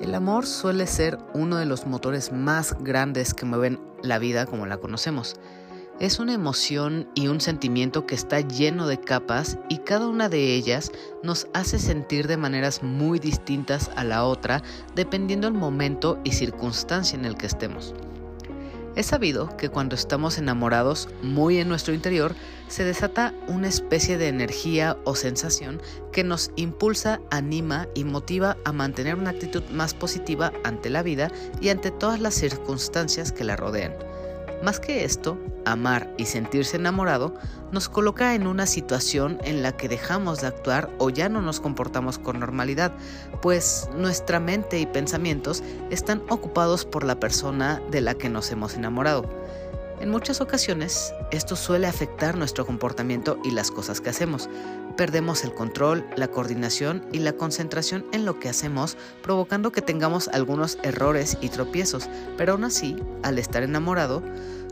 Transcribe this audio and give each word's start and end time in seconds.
El 0.00 0.14
amor 0.14 0.46
suele 0.46 0.86
ser 0.86 1.18
uno 1.34 1.56
de 1.56 1.66
los 1.66 1.86
motores 1.86 2.32
más 2.32 2.74
grandes 2.80 3.34
que 3.34 3.44
mueven 3.44 3.78
la 4.02 4.18
vida 4.18 4.46
como 4.46 4.66
la 4.66 4.78
conocemos. 4.78 5.36
Es 5.98 6.18
una 6.18 6.32
emoción 6.32 7.10
y 7.14 7.28
un 7.28 7.42
sentimiento 7.42 8.06
que 8.06 8.14
está 8.14 8.40
lleno 8.40 8.86
de 8.86 8.98
capas 8.98 9.58
y 9.68 9.78
cada 9.78 10.08
una 10.08 10.30
de 10.30 10.54
ellas 10.54 10.92
nos 11.22 11.46
hace 11.52 11.78
sentir 11.78 12.26
de 12.26 12.38
maneras 12.38 12.82
muy 12.82 13.18
distintas 13.18 13.90
a 13.96 14.04
la 14.04 14.24
otra 14.24 14.62
dependiendo 14.94 15.46
el 15.46 15.54
momento 15.54 16.18
y 16.24 16.32
circunstancia 16.32 17.18
en 17.18 17.26
el 17.26 17.36
que 17.36 17.46
estemos. 17.46 17.94
Es 18.96 19.06
sabido 19.06 19.56
que 19.56 19.68
cuando 19.68 19.94
estamos 19.94 20.36
enamorados 20.38 21.08
muy 21.22 21.58
en 21.58 21.68
nuestro 21.68 21.94
interior, 21.94 22.34
se 22.66 22.84
desata 22.84 23.34
una 23.46 23.68
especie 23.68 24.18
de 24.18 24.28
energía 24.28 24.96
o 25.04 25.14
sensación 25.14 25.80
que 26.12 26.24
nos 26.24 26.50
impulsa, 26.56 27.20
anima 27.30 27.88
y 27.94 28.04
motiva 28.04 28.56
a 28.64 28.72
mantener 28.72 29.14
una 29.14 29.30
actitud 29.30 29.62
más 29.70 29.94
positiva 29.94 30.52
ante 30.64 30.90
la 30.90 31.02
vida 31.04 31.30
y 31.60 31.68
ante 31.68 31.92
todas 31.92 32.20
las 32.20 32.34
circunstancias 32.34 33.30
que 33.30 33.44
la 33.44 33.56
rodean. 33.56 34.09
Más 34.62 34.78
que 34.78 35.04
esto, 35.04 35.38
amar 35.64 36.12
y 36.18 36.26
sentirse 36.26 36.76
enamorado 36.76 37.34
nos 37.72 37.88
coloca 37.88 38.34
en 38.34 38.46
una 38.46 38.66
situación 38.66 39.38
en 39.42 39.62
la 39.62 39.76
que 39.76 39.88
dejamos 39.88 40.40
de 40.40 40.48
actuar 40.48 40.90
o 40.98 41.08
ya 41.08 41.30
no 41.30 41.40
nos 41.40 41.60
comportamos 41.60 42.18
con 42.18 42.40
normalidad, 42.40 42.92
pues 43.40 43.88
nuestra 43.96 44.38
mente 44.38 44.78
y 44.78 44.86
pensamientos 44.86 45.62
están 45.90 46.22
ocupados 46.28 46.84
por 46.84 47.04
la 47.04 47.18
persona 47.18 47.80
de 47.90 48.02
la 48.02 48.14
que 48.14 48.28
nos 48.28 48.50
hemos 48.50 48.74
enamorado. 48.74 49.24
En 50.00 50.08
muchas 50.08 50.40
ocasiones, 50.40 51.12
esto 51.30 51.56
suele 51.56 51.86
afectar 51.86 52.34
nuestro 52.34 52.64
comportamiento 52.64 53.38
y 53.44 53.50
las 53.50 53.70
cosas 53.70 54.00
que 54.00 54.08
hacemos. 54.08 54.48
Perdemos 54.96 55.44
el 55.44 55.52
control, 55.52 56.06
la 56.16 56.28
coordinación 56.28 57.04
y 57.12 57.18
la 57.18 57.34
concentración 57.34 58.06
en 58.12 58.24
lo 58.24 58.40
que 58.40 58.48
hacemos, 58.48 58.96
provocando 59.22 59.72
que 59.72 59.82
tengamos 59.82 60.28
algunos 60.28 60.78
errores 60.82 61.36
y 61.42 61.50
tropiezos, 61.50 62.08
pero 62.38 62.52
aún 62.52 62.64
así, 62.64 62.96
al 63.22 63.38
estar 63.38 63.62
enamorado, 63.62 64.22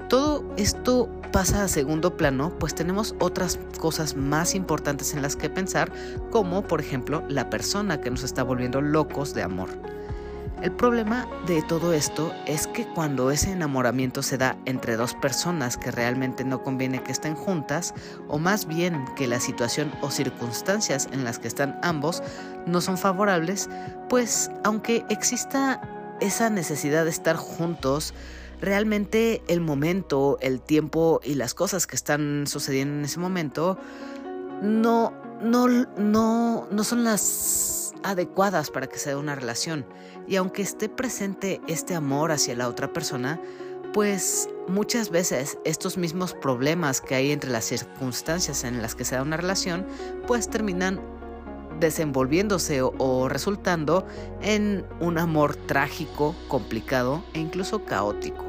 todo 0.09 0.43
esto 0.57 1.11
pasa 1.31 1.63
a 1.63 1.69
segundo 1.69 2.17
plano, 2.17 2.59
pues 2.59 2.75
tenemos 2.75 3.15
otras 3.19 3.59
cosas 3.79 4.17
más 4.17 4.55
importantes 4.55 5.13
en 5.13 5.21
las 5.21 5.37
que 5.37 5.51
pensar, 5.51 5.93
como 6.31 6.67
por 6.67 6.81
ejemplo 6.81 7.23
la 7.29 7.51
persona 7.51 8.01
que 8.01 8.11
nos 8.11 8.23
está 8.23 8.43
volviendo 8.43 8.81
locos 8.81 9.35
de 9.35 9.43
amor. 9.43 9.69
El 10.63 10.73
problema 10.73 11.29
de 11.47 11.63
todo 11.63 11.93
esto 11.93 12.33
es 12.45 12.67
que 12.67 12.85
cuando 12.85 13.31
ese 13.31 13.53
enamoramiento 13.53 14.25
se 14.25 14.39
da 14.39 14.57
entre 14.65 14.97
dos 14.97 15.15
personas 15.15 15.77
que 15.77 15.93
realmente 15.93 16.45
no 16.45 16.65
conviene 16.65 17.01
que 17.05 17.13
estén 17.13 17.37
juntas, 17.37 17.95
o 18.27 18.41
más 18.41 18.67
bien 18.67 19.05
que 19.15 19.29
la 19.29 19.39
situación 19.39 19.93
o 20.01 20.11
circunstancias 20.11 21.09
en 21.13 21.23
las 21.23 21.39
que 21.39 21.47
están 21.47 21.79
ambos 21.85 22.25
no 22.67 22.81
son 22.81 22.99
favorables, 22.99 23.71
pues 24.09 24.51
aunque 24.65 25.05
exista 25.11 25.81
esa 26.21 26.51
necesidad 26.51 27.05
de 27.05 27.11
estar 27.11 27.37
juntos, 27.37 28.13
realmente 28.61 29.43
el 29.47 29.61
momento, 29.61 30.39
el 30.41 30.61
tiempo 30.61 31.21
y 31.23 31.35
las 31.35 31.55
cosas 31.55 31.87
que 31.87 31.95
están 31.95 32.49
sucediendo 32.49 32.99
en 32.99 33.05
ese 33.05 33.21
momento 33.21 33.79
no, 34.61 35.13
no, 35.41 35.69
no, 35.69 36.67
no 36.69 36.85
son 36.85 37.05
las 37.05 37.95
adecuadas 38.03 38.71
para 38.71 38.89
que 38.89 38.99
se 38.99 39.11
dé 39.11 39.17
una 39.17 39.35
relación. 39.35 39.87
Y 40.29 40.37
aunque 40.37 40.63
esté 40.63 40.89
presente 40.89 41.61
este 41.67 41.95
amor 41.95 42.33
hacia 42.33 42.55
la 42.55 42.69
otra 42.69 42.93
persona, 42.93 43.41
pues 43.95 44.51
muchas 44.69 45.11
veces 45.11 45.59
estos 45.65 45.97
mismos 45.97 46.35
problemas 46.35 47.01
que 47.01 47.15
hay 47.15 47.33
entre 47.33 47.51
las 47.51 47.65
circunstancias 47.65 48.65
en 48.65 48.83
las 48.83 48.95
que 48.95 49.05
se 49.05 49.15
da 49.15 49.23
una 49.23 49.39
relación, 49.39 49.87
pues 50.27 50.51
terminan 50.51 51.01
desenvolviéndose 51.81 52.83
o, 52.83 53.29
resultando 53.29 54.07
en 54.43 54.85
un 55.01 55.19
amor 55.19 55.57
trágico, 55.57 56.35
complicado 56.49 57.23
e 57.33 57.41
incluso 57.41 57.85
caótico. 57.85 58.48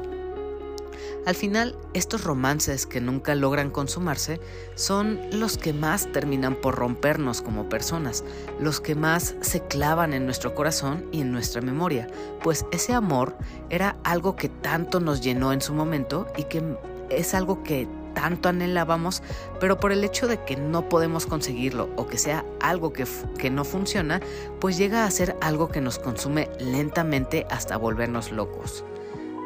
Al 1.26 1.34
final, 1.34 1.76
estos 1.92 2.24
romances 2.24 2.86
que 2.86 3.00
nunca 3.00 3.34
logran 3.34 3.70
consumarse 3.70 4.40
son 4.74 5.20
los 5.32 5.58
que 5.58 5.74
más 5.74 6.10
terminan 6.12 6.54
por 6.54 6.76
rompernos 6.76 7.42
como 7.42 7.68
personas, 7.68 8.24
los 8.58 8.80
que 8.80 8.94
más 8.94 9.34
se 9.42 9.60
clavan 9.60 10.14
en 10.14 10.24
nuestro 10.24 10.54
corazón 10.54 11.04
y 11.12 11.20
en 11.20 11.30
nuestra 11.30 11.60
memoria, 11.60 12.08
pues 12.42 12.64
ese 12.72 12.94
amor 12.94 13.36
era 13.68 13.96
algo 14.02 14.34
que 14.34 14.48
tanto 14.48 14.98
nos 14.98 15.20
llenó 15.20 15.52
en 15.52 15.60
su 15.60 15.74
momento 15.74 16.26
y 16.38 16.44
que 16.44 16.62
es 17.10 17.34
algo 17.34 17.62
que 17.62 17.86
tanto 18.14 18.48
anhelábamos, 18.48 19.22
pero 19.60 19.78
por 19.78 19.92
el 19.92 20.02
hecho 20.04 20.26
de 20.26 20.42
que 20.44 20.56
no 20.56 20.88
podemos 20.88 21.26
conseguirlo 21.26 21.90
o 21.96 22.06
que 22.06 22.18
sea 22.18 22.44
algo 22.60 22.92
que, 22.92 23.04
que, 23.38 23.50
no 23.50 23.64
funciona, 23.64 24.20
pues 24.58 24.76
llega 24.76 25.04
a 25.04 25.10
ser 25.10 25.36
algo 25.40 25.68
que 25.68 25.80
nos 25.80 25.98
consume 25.98 26.48
lentamente 26.58 27.46
hasta 27.50 27.76
volvernos 27.76 28.32
locos. 28.32 28.84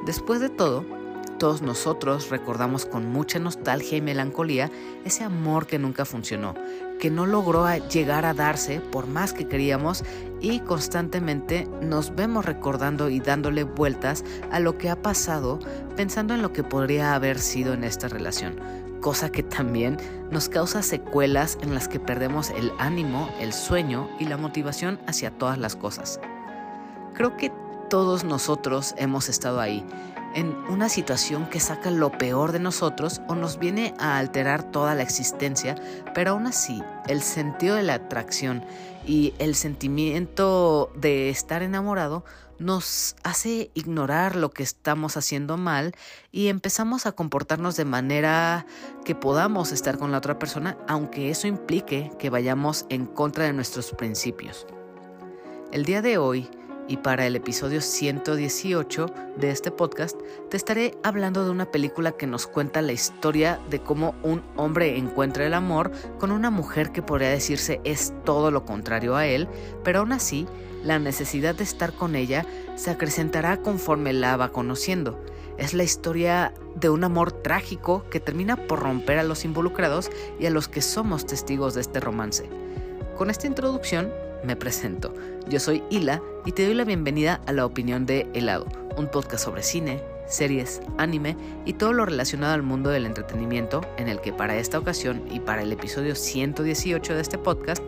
Después 0.07 0.41
de 0.41 0.51
todo, 0.51 0.85
todos 1.39 1.63
nosotros 1.63 2.31
recordamos 2.31 2.87
con 2.87 3.07
mucha 3.11 3.39
nostalgia 3.39 3.99
y 3.99 4.01
melancolía 4.01 4.71
ese 5.05 5.25
amor 5.25 5.67
que 5.67 5.79
nunca 5.79 6.05
funcionó, 6.05 6.55
que 6.99 7.11
no 7.11 7.27
logró 7.27 7.67
llegar 7.89 8.25
a 8.25 8.35
darse 8.35 8.81
por 8.81 9.07
más 9.07 9.33
que 9.33 9.47
queríamos 9.47 10.05
y 10.41 10.61
constantemente 10.61 11.69
nos 11.81 12.15
vemos 12.15 12.45
recordando 12.45 13.09
y 13.09 13.21
dándole 13.21 13.65
vueltas 13.65 14.25
a 14.51 14.61
lo 14.61 14.79
que 14.79 14.91
ha 14.91 15.01
pasado 15.01 15.59
pensando 15.97 16.35
en 16.35 16.43
lo 16.43 16.53
que 16.53 16.63
podría 16.63 17.15
haber 17.15 17.39
sido 17.39 17.75
en 17.75 17.85
esta 17.85 18.09
relación, 18.09 18.61
cosa 19.01 19.31
que 19.31 19.43
también 19.43 19.97
nos 20.31 20.49
causa 20.49 20.83
secuelas 20.83 21.59
en 21.63 21.75
las 21.75 21.89
que 21.89 22.01
perdemos 22.01 22.51
el 22.51 22.73
ánimo, 22.79 23.29
el 23.41 23.53
sueño 23.53 24.09
y 24.19 24.27
la 24.27 24.37
motivación 24.37 25.01
hacia 25.07 25.31
todas 25.31 25.59
las 25.59 25.77
cosas. 25.77 26.21
Creo 27.15 27.37
que 27.37 27.53
todos 27.91 28.25
nosotros 28.25 28.95
hemos 28.97 29.29
estado 29.29 29.61
ahí 29.61 29.85
en 30.35 30.55
una 30.69 30.89
situación 30.89 31.49
que 31.49 31.61
saca 31.61 31.91
lo 31.91 32.11
peor 32.11 32.53
de 32.53 32.59
nosotros 32.59 33.21
o 33.29 33.35
nos 33.35 33.59
viene 33.59 33.95
a 33.99 34.19
alterar 34.19 34.71
toda 34.71 34.95
la 34.95 35.03
existencia, 35.03 35.77
pero 36.15 36.33
aún 36.33 36.47
así 36.47 36.83
el 37.09 37.23
sentido 37.23 37.77
de 37.77 37.83
la 37.83 37.95
atracción 37.95 38.65
y 39.07 39.35
el 39.39 39.55
sentimiento 39.55 40.91
de 40.97 41.31
estar 41.31 41.63
enamorado 41.63 42.25
nos 42.59 43.17
hace 43.23 43.71
ignorar 43.75 44.37
lo 44.37 44.51
que 44.51 44.63
estamos 44.63 45.17
haciendo 45.17 45.57
mal 45.57 45.93
y 46.31 46.49
empezamos 46.49 47.07
a 47.07 47.13
comportarnos 47.13 47.77
de 47.77 47.85
manera 47.85 48.67
que 49.05 49.15
podamos 49.15 49.73
estar 49.73 49.99
con 49.99 50.13
la 50.13 50.19
otra 50.19 50.39
persona, 50.39 50.77
aunque 50.87 51.31
eso 51.31 51.47
implique 51.47 52.11
que 52.19 52.31
vayamos 52.31 52.87
en 52.89 53.07
contra 53.07 53.45
de 53.45 53.53
nuestros 53.53 53.93
principios. 53.93 54.67
El 55.73 55.85
día 55.85 56.03
de 56.03 56.19
hoy, 56.19 56.49
y 56.89 56.99
para 56.99 57.27
el 57.27 57.37
episodio 57.37 57.81
118 57.81 59.07
de 59.37 59.51
este 59.51 59.71
podcast 59.71 60.21
te 60.51 60.57
estaré 60.57 60.95
hablando 61.03 61.45
de 61.45 61.51
una 61.51 61.71
película 61.71 62.13
que 62.13 62.27
nos 62.27 62.47
cuenta 62.47 62.83
la 62.83 62.93
historia 62.93 63.59
de 63.71 63.81
cómo 63.81 64.15
un 64.23 64.43
hombre 64.57 64.99
encuentra 64.99 65.47
el 65.47 65.55
amor 65.55 65.91
con 66.19 66.31
una 66.31 66.51
mujer 66.51 66.93
que 66.93 67.03
podría 67.03 67.31
decirse 67.31 67.81
es 67.85 68.13
todo 68.25 68.51
lo 68.51 68.65
contrario 68.65 69.17
a 69.17 69.27
él, 69.27 69.49
pero 69.83 70.01
aún 70.01 70.13
así 70.13 70.47
la 70.83 70.99
necesidad 70.99 71.55
de 71.55 71.65
estar 71.65 71.93
con 71.95 72.15
ella 72.15 72.45
se 72.77 72.91
acrecentará 72.91 73.57
conforme 73.59 74.13
la 74.13 74.37
va 74.37 74.53
conociendo. 74.53 75.25
Es 75.57 75.73
la 75.73 75.85
historia 75.85 76.53
de 76.75 76.91
un 76.91 77.05
amor 77.05 77.33
trágico 77.33 78.05
que 78.11 78.21
termina 78.21 78.57
por 78.57 78.81
romper 78.81 79.19
a 79.19 79.23
los 79.23 79.45
involucrados 79.45 80.11
y 80.39 80.47
a 80.47 80.51
los 80.51 80.69
que 80.69 80.83
somos 80.83 81.25
testigos 81.27 81.75
de 81.75 81.81
este 81.81 82.01
romance. 82.01 82.49
Con 83.17 83.31
esta 83.31 83.47
introducción 83.47 84.13
me 84.45 84.57
presento. 84.57 85.15
Yo 85.49 85.59
soy 85.59 85.83
Hila 85.91 86.23
y 86.45 86.53
te 86.53 86.65
doy 86.65 86.75
la 86.75 86.85
bienvenida 86.85 87.41
a 87.47 87.53
La 87.53 87.67
Opinión 87.67 88.07
de 88.07 88.27
Helado, 88.35 88.67
un 88.97 89.11
podcast 89.11 89.45
sobre 89.45 89.63
cine, 89.63 90.03
series, 90.27 90.81
anime 90.99 91.37
y 91.65 91.75
todo 91.75 91.93
lo 91.93 92.05
relacionado 92.05 92.55
al 92.55 92.63
mundo 92.63 92.91
del 92.91 93.07
entretenimiento 93.07 93.83
en 93.97 94.09
el 94.09 94.21
que 94.21 94.33
para 94.33 94.57
esta 94.57 94.79
ocasión 94.79 95.23
y 95.31 95.41
para 95.41 95.63
el 95.63 95.73
episodio 95.73 96.15
118 96.15 97.15
de 97.15 97.21
este 97.21 97.39
podcast, 97.39 97.83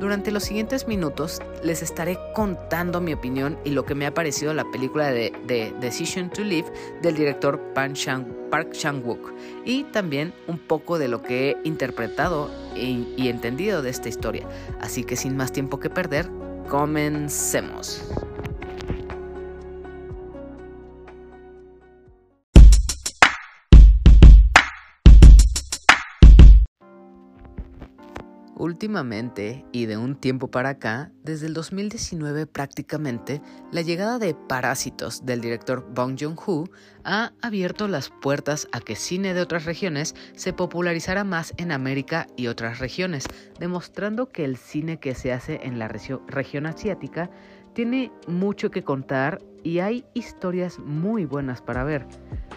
durante 0.00 0.30
los 0.30 0.44
siguientes 0.44 0.88
minutos 0.88 1.40
les 1.62 1.82
estaré 1.82 2.18
contando 2.34 3.00
mi 3.00 3.12
opinión 3.12 3.58
y 3.64 3.70
lo 3.70 3.84
que 3.84 3.94
me 3.94 4.06
ha 4.06 4.14
parecido 4.14 4.54
la 4.54 4.70
película 4.70 5.10
de, 5.10 5.32
Decision 5.80 6.30
to 6.30 6.42
Live 6.42 6.72
del 7.02 7.14
director 7.14 7.60
Park 7.74 7.92
Chan-wook 8.72 9.32
y 9.64 9.84
también 9.84 10.32
un 10.46 10.58
poco 10.58 10.98
de 10.98 11.08
lo 11.08 11.22
que 11.22 11.50
he 11.50 11.56
interpretado 11.64 12.50
y 12.74 13.28
entendido 13.28 13.82
de 13.82 13.90
esta 13.90 14.08
historia. 14.08 14.48
Así 14.80 15.04
que 15.04 15.16
sin 15.16 15.36
más 15.36 15.52
tiempo 15.52 15.78
que 15.78 15.90
perder, 15.90 16.28
comencemos. 16.68 18.02
Últimamente, 28.54 29.64
y 29.72 29.86
de 29.86 29.96
un 29.96 30.14
tiempo 30.14 30.48
para 30.48 30.70
acá, 30.70 31.10
desde 31.24 31.46
el 31.46 31.54
2019 31.54 32.46
prácticamente, 32.46 33.40
la 33.72 33.80
llegada 33.80 34.18
de 34.18 34.34
Parásitos 34.34 35.24
del 35.24 35.40
director 35.40 35.86
Bong 35.94 36.18
Joon-ho 36.20 36.64
ha 37.02 37.32
abierto 37.40 37.88
las 37.88 38.10
puertas 38.10 38.68
a 38.72 38.80
que 38.80 38.94
cine 38.94 39.32
de 39.32 39.40
otras 39.40 39.64
regiones 39.64 40.14
se 40.36 40.52
popularizara 40.52 41.24
más 41.24 41.54
en 41.56 41.72
América 41.72 42.26
y 42.36 42.48
otras 42.48 42.78
regiones, 42.78 43.24
demostrando 43.58 44.28
que 44.28 44.44
el 44.44 44.58
cine 44.58 45.00
que 45.00 45.14
se 45.14 45.32
hace 45.32 45.60
en 45.62 45.78
la 45.78 45.88
región 45.88 46.66
asiática 46.66 47.30
tiene 47.72 48.12
mucho 48.26 48.70
que 48.70 48.84
contar 48.84 49.40
y 49.64 49.78
hay 49.78 50.04
historias 50.12 50.78
muy 50.78 51.24
buenas 51.24 51.62
para 51.62 51.84
ver. 51.84 52.06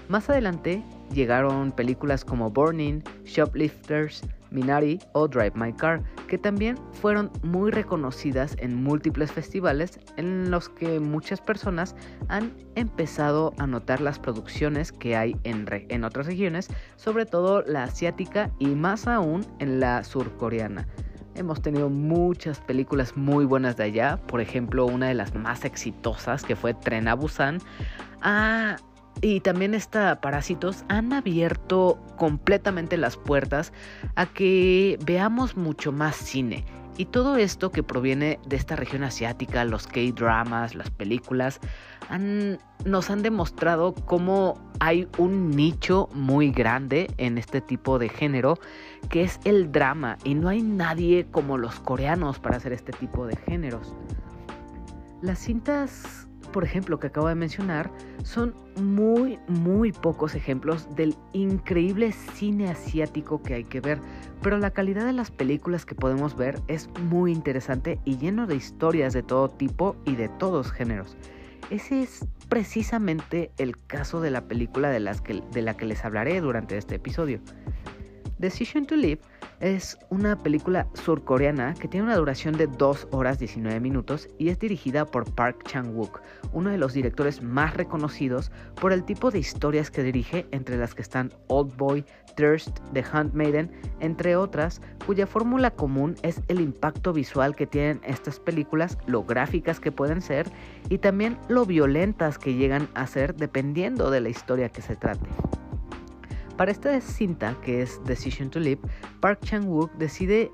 Más 0.10 0.30
adelante 0.30 0.84
llegaron 1.14 1.72
películas 1.72 2.26
como 2.26 2.52
Burning, 2.52 3.02
Shoplifters, 3.24 4.22
Minari 4.56 5.00
o 5.14 5.28
Drive 5.28 5.52
My 5.56 5.72
Car, 5.74 6.02
que 6.28 6.38
también 6.38 6.78
fueron 6.94 7.30
muy 7.44 7.72
reconocidas 7.72 8.56
en 8.60 8.82
múltiples 8.82 9.32
festivales 9.32 10.00
en 10.18 10.50
los 10.50 10.70
que 10.70 11.00
muchas 11.00 11.42
personas 11.42 11.96
han 12.30 12.54
empezado 12.76 13.54
a 13.60 13.68
notar 13.68 14.02
las 14.02 14.18
producciones 14.18 14.92
que 14.92 15.16
hay 15.16 15.36
en, 15.44 15.68
en 15.70 16.04
otras 16.04 16.26
regiones, 16.26 16.70
sobre 16.96 17.26
todo 17.26 17.62
la 17.62 17.84
asiática 17.84 18.50
y 18.58 18.68
más 18.68 19.08
aún 19.08 19.46
en 19.60 19.80
la 19.80 20.04
surcoreana. 20.04 20.88
Hemos 21.36 21.62
tenido 21.62 21.90
muchas 21.90 22.62
películas 22.62 23.18
muy 23.18 23.44
buenas 23.44 23.76
de 23.76 23.84
allá, 23.84 24.18
por 24.26 24.40
ejemplo 24.40 24.86
una 24.86 25.10
de 25.10 25.16
las 25.16 25.36
más 25.36 25.66
exitosas 25.66 26.44
que 26.44 26.56
fue 26.56 26.74
Tren 26.74 27.10
a 27.10 27.14
Busan, 27.14 27.60
ah, 28.22 28.78
y 29.22 29.40
también 29.40 29.74
esta 29.74 30.20
Parásitos 30.22 30.84
han 30.90 31.14
abierto 31.14 32.00
completamente 32.18 32.98
las 32.98 33.18
puertas 33.18 33.74
a 34.16 34.26
que 34.26 35.00
veamos 35.06 35.56
mucho 35.56 35.92
más 35.92 36.16
cine. 36.16 36.66
Y 36.98 37.06
todo 37.06 37.36
esto 37.36 37.72
que 37.72 37.84
proviene 37.84 38.40
de 38.48 38.56
esta 38.56 38.78
región 38.78 39.04
asiática, 39.04 39.66
los 39.66 39.86
K-dramas, 39.86 40.76
las 40.76 40.90
películas, 40.92 41.60
nos 42.86 43.10
han 43.10 43.22
demostrado 43.22 43.94
cómo 43.94 44.58
hay 44.80 45.08
un 45.18 45.50
nicho 45.50 46.08
muy 46.14 46.52
grande 46.52 47.12
en 47.18 47.38
este 47.38 47.60
tipo 47.60 48.00
de 48.00 48.08
género, 48.08 48.60
que 49.10 49.24
es 49.24 49.42
el 49.44 49.74
drama. 49.74 50.18
Y 50.24 50.36
no 50.36 50.48
hay 50.48 50.62
nadie 50.62 51.26
como 51.32 51.58
los 51.58 51.82
coreanos 51.82 52.40
para 52.40 52.58
hacer 52.58 52.72
este 52.72 52.94
tipo 52.94 53.28
de 53.28 53.36
géneros. 53.36 53.94
Las 55.22 55.40
cintas 55.40 56.30
por 56.56 56.64
ejemplo, 56.64 57.02
que 57.02 57.08
acabo 57.08 57.28
de 57.28 57.36
mencionar, 57.36 57.92
son 58.24 58.56
muy, 58.82 59.40
muy 59.50 59.92
pocos 59.92 60.36
ejemplos 60.36 60.88
del 60.96 61.14
increíble 61.34 62.14
cine 62.14 62.70
asiático 62.70 63.44
que 63.44 63.56
hay 63.56 63.66
que 63.66 63.82
ver, 63.82 64.00
pero 64.42 64.58
la 64.58 64.72
calidad 64.72 65.06
de 65.06 65.12
las 65.12 65.32
películas 65.32 65.86
que 65.86 65.96
podemos 65.96 66.38
ver 66.38 66.62
es 66.70 66.90
muy 67.10 67.34
interesante 67.34 68.00
y 68.06 68.16
lleno 68.20 68.48
de 68.48 68.56
historias 68.56 69.12
de 69.12 69.22
todo 69.22 69.50
tipo 69.50 69.98
y 70.06 70.16
de 70.16 70.30
todos 70.30 70.72
géneros. 70.72 71.18
Ese 71.72 72.04
es 72.04 72.26
precisamente 72.48 73.52
el 73.58 73.76
caso 73.76 74.22
de 74.22 74.32
la 74.32 74.48
película 74.48 74.90
de, 74.90 75.02
las 75.02 75.20
que, 75.20 75.44
de 75.52 75.62
la 75.62 75.76
que 75.76 75.84
les 75.84 76.06
hablaré 76.06 76.40
durante 76.40 76.78
este 76.78 76.96
episodio. 76.96 77.42
Decision 78.38 78.86
to 78.86 78.98
Live 78.98 79.22
es 79.62 79.98
una 80.10 80.36
película 80.38 80.88
surcoreana 80.94 81.74
que 81.74 81.88
tiene 81.88 82.08
una 82.08 82.18
duración 82.18 82.58
de 82.58 82.68
2 82.68 83.08
horas 83.12 83.40
19 83.40 83.80
minutos 83.80 84.28
y 84.38 84.50
es 84.50 84.60
dirigida 84.60 85.06
por 85.06 85.34
Park 85.34 85.64
Chan-wook, 85.64 86.22
uno 86.52 86.70
de 86.70 86.78
los 86.78 86.92
directores 86.92 87.42
más 87.42 87.74
reconocidos 87.76 88.52
por 88.80 88.92
el 88.92 89.06
tipo 89.06 89.32
de 89.32 89.40
historias 89.40 89.90
que 89.90 90.04
dirige, 90.04 90.46
entre 90.52 90.78
las 90.78 90.94
que 90.94 91.02
están 91.02 91.32
Old 91.48 91.78
Boy, 91.78 92.04
Thirst, 92.36 92.80
The 92.92 93.06
Handmaiden, 93.10 93.72
entre 94.02 94.36
otras, 94.36 94.82
cuya 95.06 95.26
fórmula 95.26 95.72
común 95.72 96.16
es 96.22 96.42
el 96.50 96.60
impacto 96.60 97.14
visual 97.14 97.56
que 97.56 97.68
tienen 97.68 98.02
estas 98.04 98.42
películas, 98.42 98.98
lo 99.08 99.24
gráficas 99.24 99.80
que 99.80 99.94
pueden 99.94 100.22
ser 100.22 100.52
y 100.90 100.98
también 100.98 101.38
lo 101.48 101.66
violentas 101.66 102.38
que 102.38 102.54
llegan 102.54 102.90
a 102.96 103.08
ser 103.08 103.34
dependiendo 103.36 104.12
de 104.12 104.20
la 104.20 104.28
historia 104.28 104.68
que 104.68 104.82
se 104.82 104.98
trate. 104.98 105.30
Para 106.58 106.72
esta 106.72 107.00
cinta, 107.02 107.56
que 107.64 107.82
es 107.82 108.02
Decision 108.06 108.50
to 108.50 108.60
Live, 108.60 108.82
Park 109.20 109.40
Chan-wook 109.44 109.92
decide 109.98 110.52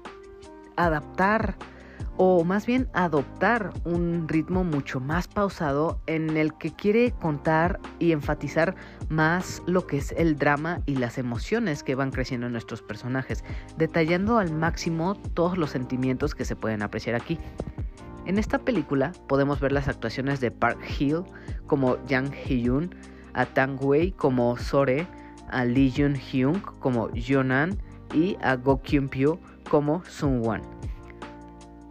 adaptar 0.75 1.55
o 2.17 2.43
más 2.43 2.65
bien 2.65 2.89
adoptar 2.93 3.71
un 3.85 4.27
ritmo 4.27 4.63
mucho 4.63 4.99
más 4.99 5.27
pausado 5.27 5.99
en 6.07 6.37
el 6.37 6.53
que 6.55 6.71
quiere 6.71 7.11
contar 7.11 7.79
y 7.99 8.11
enfatizar 8.11 8.75
más 9.09 9.61
lo 9.65 9.87
que 9.87 9.97
es 9.97 10.11
el 10.17 10.37
drama 10.37 10.81
y 10.85 10.95
las 10.95 11.17
emociones 11.17 11.83
que 11.83 11.95
van 11.95 12.11
creciendo 12.11 12.47
en 12.47 12.53
nuestros 12.53 12.81
personajes, 12.81 13.43
detallando 13.77 14.39
al 14.39 14.51
máximo 14.51 15.15
todos 15.33 15.57
los 15.57 15.69
sentimientos 15.69 16.35
que 16.35 16.45
se 16.45 16.55
pueden 16.55 16.81
apreciar 16.81 17.15
aquí. 17.15 17.37
En 18.25 18.37
esta 18.37 18.59
película 18.59 19.13
podemos 19.27 19.59
ver 19.59 19.71
las 19.71 19.87
actuaciones 19.87 20.39
de 20.41 20.51
Park 20.51 20.79
Hill 20.99 21.23
como 21.67 22.03
Yang 22.05 22.33
Hee-yoon, 22.33 22.95
a 23.33 23.45
Tang 23.45 23.77
Wei 23.81 24.11
como 24.11 24.57
Sore, 24.57 25.07
a 25.51 25.65
Lee 25.65 25.93
Jun 25.95 26.15
Hyung 26.15 26.61
como 26.79 27.09
Jonan 27.15 27.77
y 28.13 28.37
a 28.41 28.55
Go 28.55 28.81
Kyun 28.81 29.09
Pyo 29.09 29.39
como 29.69 30.03
Sun 30.05 30.45
Wan. 30.45 30.61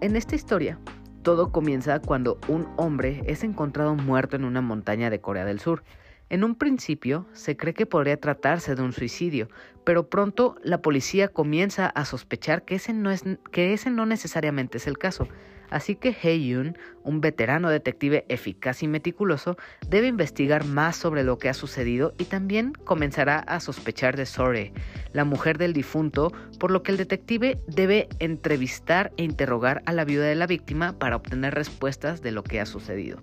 En 0.00 0.16
esta 0.16 0.34
historia, 0.34 0.78
todo 1.22 1.52
comienza 1.52 2.00
cuando 2.00 2.38
un 2.48 2.66
hombre 2.76 3.22
es 3.26 3.44
encontrado 3.44 3.94
muerto 3.94 4.36
en 4.36 4.44
una 4.44 4.62
montaña 4.62 5.10
de 5.10 5.20
Corea 5.20 5.44
del 5.44 5.60
Sur. 5.60 5.84
En 6.30 6.44
un 6.44 6.54
principio 6.54 7.26
se 7.32 7.56
cree 7.56 7.74
que 7.74 7.86
podría 7.86 8.16
tratarse 8.16 8.76
de 8.76 8.82
un 8.82 8.92
suicidio, 8.92 9.48
pero 9.84 10.08
pronto 10.08 10.54
la 10.62 10.80
policía 10.80 11.26
comienza 11.26 11.86
a 11.86 12.04
sospechar 12.04 12.64
que 12.64 12.76
ese 12.76 12.92
no, 12.92 13.10
es, 13.10 13.24
que 13.50 13.72
ese 13.72 13.90
no 13.90 14.06
necesariamente 14.06 14.78
es 14.78 14.86
el 14.86 14.96
caso. 14.96 15.26
Así 15.70 15.96
que 15.96 16.16
Heyun, 16.22 16.78
un 17.02 17.20
veterano 17.20 17.68
detective 17.68 18.24
eficaz 18.28 18.84
y 18.84 18.88
meticuloso, 18.88 19.56
debe 19.88 20.06
investigar 20.06 20.64
más 20.64 20.94
sobre 20.94 21.24
lo 21.24 21.38
que 21.38 21.48
ha 21.48 21.54
sucedido 21.54 22.14
y 22.16 22.26
también 22.26 22.74
comenzará 22.74 23.40
a 23.40 23.58
sospechar 23.58 24.16
de 24.16 24.26
Sore, 24.26 24.72
la 25.12 25.24
mujer 25.24 25.58
del 25.58 25.72
difunto, 25.72 26.32
por 26.60 26.70
lo 26.70 26.84
que 26.84 26.92
el 26.92 26.98
detective 26.98 27.58
debe 27.66 28.08
entrevistar 28.20 29.12
e 29.16 29.24
interrogar 29.24 29.82
a 29.84 29.92
la 29.92 30.04
viuda 30.04 30.26
de 30.26 30.36
la 30.36 30.46
víctima 30.46 30.96
para 30.96 31.16
obtener 31.16 31.54
respuestas 31.54 32.22
de 32.22 32.30
lo 32.30 32.44
que 32.44 32.60
ha 32.60 32.66
sucedido. 32.66 33.20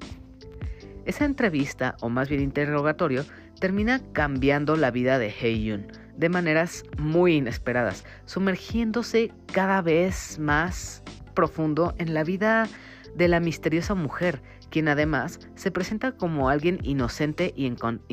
Esa 1.08 1.24
entrevista, 1.24 1.96
o 2.02 2.10
más 2.10 2.28
bien 2.28 2.42
interrogatorio, 2.42 3.24
termina 3.62 4.02
cambiando 4.12 4.76
la 4.76 4.92
vida 4.92 5.18
de 5.18 5.30
Heyun 5.30 5.88
de 6.18 6.28
maneras 6.28 6.84
muy 6.98 7.36
inesperadas, 7.36 8.04
sumergiéndose 8.26 9.32
cada 9.54 9.82
vez 9.82 10.38
más 10.38 11.02
profundo 11.34 11.96
en 11.98 12.14
la 12.14 12.26
vida 12.26 12.68
de 13.16 13.30
la 13.30 13.40
misteriosa 13.40 13.96
mujer, 13.96 14.42
quien 14.70 14.90
además 14.90 15.40
se 15.56 15.72
presenta 15.72 16.12
como 16.12 16.50
alguien 16.50 16.80
inocente 16.84 17.54
y, 17.56 17.68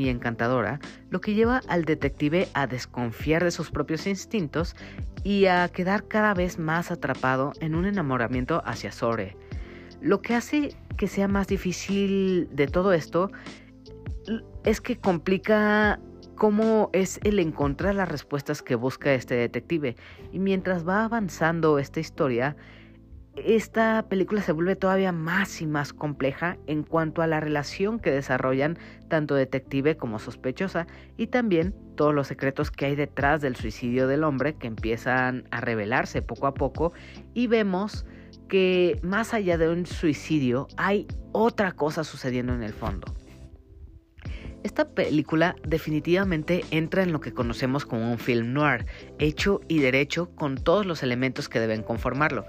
encantadora, 0.08 0.78
lo 1.10 1.20
que 1.20 1.34
lleva 1.34 1.62
al 1.66 1.84
detective 1.84 2.46
a 2.54 2.68
desconfiar 2.68 3.42
de 3.42 3.50
sus 3.50 3.72
propios 3.72 4.06
instintos 4.06 4.76
y 5.24 5.46
a 5.46 5.68
quedar 5.68 6.06
cada 6.06 6.32
vez 6.32 6.60
más 6.60 6.92
atrapado 6.92 7.54
en 7.58 7.74
un 7.74 7.86
enamoramiento 7.86 8.62
hacia 8.64 8.92
Sore. 8.92 9.36
Lo 10.04 10.20
que 10.20 10.34
hace 10.34 10.76
que 10.98 11.08
sea 11.08 11.28
más 11.28 11.46
difícil 11.46 12.46
de 12.52 12.66
todo 12.66 12.92
esto 12.92 13.30
es 14.62 14.82
que 14.82 14.98
complica 14.98 15.98
cómo 16.34 16.90
es 16.92 17.18
el 17.24 17.38
encontrar 17.38 17.94
las 17.94 18.10
respuestas 18.10 18.60
que 18.60 18.74
busca 18.74 19.14
este 19.14 19.34
detective. 19.34 19.96
Y 20.30 20.40
mientras 20.40 20.86
va 20.86 21.04
avanzando 21.04 21.78
esta 21.78 22.00
historia, 22.00 22.54
esta 23.34 24.04
película 24.10 24.42
se 24.42 24.52
vuelve 24.52 24.76
todavía 24.76 25.10
más 25.10 25.62
y 25.62 25.66
más 25.66 25.94
compleja 25.94 26.58
en 26.66 26.82
cuanto 26.82 27.22
a 27.22 27.26
la 27.26 27.40
relación 27.40 27.98
que 27.98 28.10
desarrollan 28.10 28.78
tanto 29.08 29.34
detective 29.34 29.96
como 29.96 30.18
sospechosa 30.18 30.86
y 31.16 31.28
también 31.28 31.74
todos 31.96 32.14
los 32.14 32.26
secretos 32.26 32.70
que 32.70 32.84
hay 32.84 32.94
detrás 32.94 33.40
del 33.40 33.56
suicidio 33.56 34.06
del 34.06 34.22
hombre 34.22 34.54
que 34.56 34.66
empiezan 34.66 35.48
a 35.50 35.62
revelarse 35.62 36.20
poco 36.20 36.46
a 36.46 36.52
poco 36.52 36.92
y 37.32 37.46
vemos 37.46 38.04
que 38.48 38.98
más 39.02 39.34
allá 39.34 39.58
de 39.58 39.68
un 39.68 39.86
suicidio 39.86 40.68
hay 40.76 41.06
otra 41.32 41.72
cosa 41.72 42.04
sucediendo 42.04 42.54
en 42.54 42.62
el 42.62 42.72
fondo. 42.72 43.14
Esta 44.62 44.88
película 44.88 45.56
definitivamente 45.62 46.64
entra 46.70 47.02
en 47.02 47.12
lo 47.12 47.20
que 47.20 47.34
conocemos 47.34 47.84
como 47.84 48.10
un 48.10 48.18
film 48.18 48.54
noir, 48.54 48.86
hecho 49.18 49.60
y 49.68 49.80
derecho 49.80 50.34
con 50.34 50.56
todos 50.56 50.86
los 50.86 51.02
elementos 51.02 51.50
que 51.50 51.60
deben 51.60 51.82
conformarlo. 51.82 52.46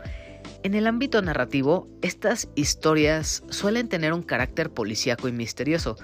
En 0.63 0.73
el 0.73 0.87
ámbito 0.87 1.21
narrativo, 1.21 1.87
estas 2.01 2.49
historias 2.55 3.43
suelen 3.49 3.89
tener 3.89 4.13
un 4.13 4.23
carácter 4.23 4.71
policíaco 4.71 5.27
y 5.27 5.31
misterioso, 5.31 5.97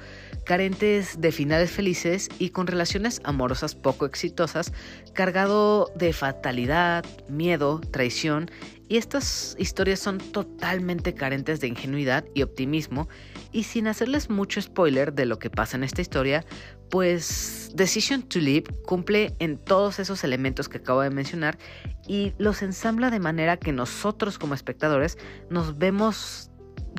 carentes 0.46 1.22
de 1.22 1.32
finales 1.32 1.72
felices 1.72 2.30
y 2.40 2.50
con 2.50 2.68
relaciones 2.68 3.22
amorosas 3.24 3.74
poco 3.74 4.06
exitosas, 4.06 4.74
cargado 5.14 5.92
de 5.96 6.14
fatalidad, 6.14 7.06
miedo, 7.30 7.80
traición, 7.80 8.52
y 8.92 8.98
estas 8.98 9.56
historias 9.58 10.02
son 10.02 10.18
totalmente 10.18 11.14
carentes 11.14 11.62
de 11.62 11.68
ingenuidad 11.68 12.26
y 12.34 12.42
optimismo, 12.42 13.08
y 13.54 13.64
sin 13.64 13.88
hacerles 13.88 14.30
mucho 14.30 14.62
spoiler 14.62 15.14
de 15.14 15.26
lo 15.26 15.40
que 15.40 15.50
pasa 15.50 15.78
en 15.78 15.86
esta 15.86 16.02
historia, 16.02 16.44
pues 16.90 17.72
Decision 17.74 18.22
to 18.24 18.40
Live 18.40 18.66
cumple 18.86 19.34
en 19.40 19.58
todos 19.58 20.00
esos 20.00 20.26
elementos 20.26 20.68
que 20.68 20.80
acabo 20.80 21.00
de 21.00 21.10
mencionar 21.10 21.58
y 22.06 22.34
los 22.38 22.64
ensambla 22.64 23.10
de 23.12 23.22
manera 23.22 23.56
que 23.56 23.72
nosotros 23.72 24.38
como 24.38 24.56
espectadores 24.56 25.18
nos 25.50 25.78
vemos 25.78 26.52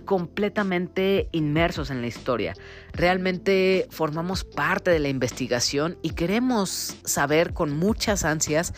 completamente 0.07 1.29
inmersos 1.33 1.91
en 1.91 2.01
la 2.01 2.07
historia. 2.07 2.55
Realmente 2.95 3.87
formamos 3.91 4.45
parte 4.45 4.91
de 4.91 4.99
la 4.99 5.11
investigación 5.11 5.99
y 6.01 6.11
queremos 6.11 6.97
saber 7.05 7.53
con 7.53 7.77
muchas 7.77 8.25
ansias 8.25 8.73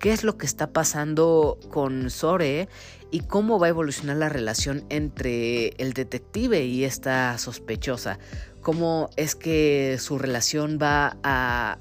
qué 0.00 0.12
es 0.12 0.24
lo 0.24 0.36
que 0.38 0.46
está 0.46 0.72
pasando 0.72 1.58
con 1.68 2.10
Sore 2.10 2.68
y 3.12 3.20
cómo 3.20 3.58
va 3.58 3.66
a 3.66 3.68
evolucionar 3.68 4.16
la 4.16 4.30
relación 4.30 4.84
entre 4.88 5.68
el 5.76 5.92
detective 5.92 6.64
y 6.64 6.84
esta 6.84 7.36
sospechosa. 7.38 8.18
Cómo 8.62 9.10
es 9.16 9.36
que 9.36 9.98
su 10.00 10.18
relación 10.18 10.78
va 10.82 11.18
a, 11.22 11.78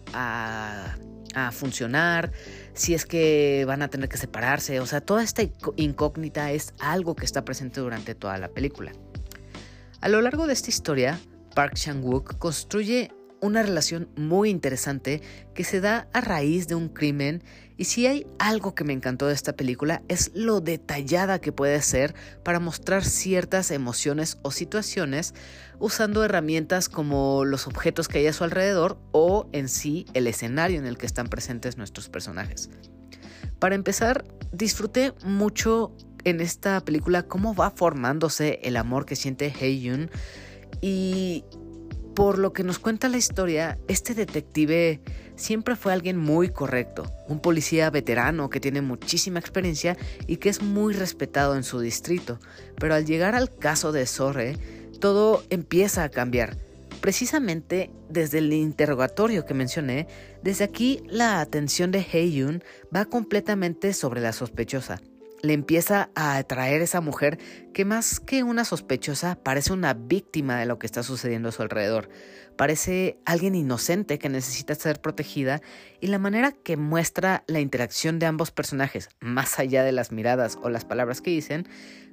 funcionar, 1.54 2.34
si 2.74 2.94
es 2.94 3.06
que 3.06 3.64
van 3.66 3.82
a 3.82 3.88
tener 3.88 4.10
que 4.10 4.18
separarse, 4.18 4.82
o 4.82 4.86
sea, 4.86 5.00
toda 5.00 5.24
esta 5.24 5.42
incógnita 5.78 6.52
es 6.52 6.74
algo 6.80 7.16
que 7.16 7.24
está 7.24 7.46
presente 7.46 7.80
durante 7.80 8.14
toda 8.14 8.38
la 8.38 8.50
película. 8.50 8.92
A 10.02 10.10
lo 10.10 10.22
largo 10.22 10.48
de 10.48 10.54
esta 10.54 10.70
historia, 10.70 11.18
Park 11.56 11.76
Chan-wook 11.76 12.38
construye 12.38 13.12
una 13.40 13.64
relación 13.64 14.10
muy 14.18 14.50
interesante 14.50 15.22
que 15.54 15.64
se 15.64 15.80
da 15.80 16.10
a 16.12 16.20
raíz 16.20 16.68
de 16.68 16.76
un 16.76 16.90
crimen 16.90 17.42
y 17.80 17.86
si 17.86 18.08
hay 18.08 18.28
algo 18.40 18.76
que 18.76 18.84
me 18.84 18.92
encantó 18.92 19.28
de 19.28 19.34
esta 19.34 19.54
película 19.54 20.02
es 20.10 20.32
lo 20.34 20.60
detallada 20.60 21.40
que 21.40 21.54
puede 21.54 21.82
ser 21.82 22.14
para 22.44 22.60
mostrar 22.60 23.06
ciertas 23.06 23.72
emociones 23.72 24.38
o 24.42 24.52
situaciones 24.52 25.34
usando 25.80 26.26
herramientas 26.26 26.90
como 26.90 27.46
los 27.46 27.68
objetos 27.68 28.10
que 28.10 28.18
hay 28.18 28.28
a 28.28 28.34
su 28.34 28.44
alrededor 28.44 29.00
o 29.14 29.48
en 29.54 29.70
sí 29.70 30.06
el 30.14 30.28
escenario 30.28 30.78
en 30.78 30.88
el 30.88 30.98
que 30.98 31.06
están 31.06 31.28
presentes 31.28 31.78
nuestros 31.78 32.10
personajes. 32.10 32.70
Para 33.60 33.76
empezar, 33.76 34.26
disfruté 34.52 35.14
mucho 35.24 35.96
en 36.26 36.42
esta 36.42 36.82
película 36.84 37.24
cómo 37.24 37.56
va 37.56 37.72
formándose 37.72 38.60
el 38.64 38.76
amor 38.76 39.06
que 39.06 39.16
siente 39.16 39.54
Yun 39.54 40.12
y 40.82 41.46
por 42.14 42.40
lo 42.40 42.52
que 42.52 42.66
nos 42.66 42.78
cuenta 42.78 43.08
la 43.08 43.16
historia, 43.16 43.80
este 43.88 44.14
detective 44.14 45.00
siempre 45.40 45.76
fue 45.76 45.94
alguien 45.94 46.18
muy 46.18 46.50
correcto, 46.50 47.12
un 47.28 47.40
policía 47.40 47.90
veterano 47.90 48.50
que 48.50 48.60
tiene 48.60 48.82
muchísima 48.82 49.40
experiencia 49.40 49.98
y 50.28 50.38
que 50.38 50.50
es 50.50 50.62
muy 50.62 50.94
respetado 50.94 51.56
en 51.56 51.64
su 51.64 51.80
distrito. 51.80 52.40
Pero 52.78 52.94
al 52.94 53.06
llegar 53.06 53.36
al 53.36 53.56
caso 53.56 53.92
de 53.92 54.06
Sorre, 54.06 54.58
todo 55.00 55.44
empieza 55.50 56.04
a 56.04 56.10
cambiar. 56.10 56.58
Precisamente 57.02 57.92
desde 58.10 58.40
el 58.40 58.52
interrogatorio 58.52 59.46
que 59.46 59.54
mencioné, 59.54 60.08
desde 60.44 60.66
aquí 60.66 61.02
la 61.08 61.40
atención 61.40 61.92
de 61.92 62.06
Heyun 62.12 62.64
va 62.94 63.06
completamente 63.06 63.94
sobre 63.94 64.22
la 64.22 64.34
sospechosa 64.34 65.00
le 65.42 65.54
empieza 65.54 66.10
a 66.16 66.38
atraer 66.38 66.82
esa 66.82 67.02
mujer 67.02 67.40
que 67.74 67.86
más 67.86 68.20
que 68.20 68.44
una 68.44 68.66
sospechosa 68.66 69.38
parece 69.42 69.74
una 69.74 69.94
víctima 69.94 70.60
de 70.60 70.66
lo 70.66 70.80
que 70.80 70.86
está 70.86 71.04
sucediendo 71.04 71.50
a 71.50 71.52
su 71.52 71.62
alrededor. 71.62 72.10
Parece 72.60 73.18
alguien 73.24 73.56
inocente 73.56 74.20
que 74.20 74.28
necesita 74.28 74.76
ser 74.76 75.00
protegida 75.00 75.62
y 76.02 76.08
la 76.08 76.20
manera 76.20 76.52
que 76.52 76.76
muestra 76.76 77.46
la 77.48 77.62
interacción 77.62 78.20
de 78.20 78.26
ambos 78.26 78.52
personajes, 78.52 79.08
más 79.22 79.60
allá 79.60 79.82
de 79.86 79.94
las 79.94 80.12
miradas 80.12 80.60
o 80.62 80.70
las 80.70 80.84
palabras 80.84 81.22
que 81.22 81.32
dicen, 81.32 81.70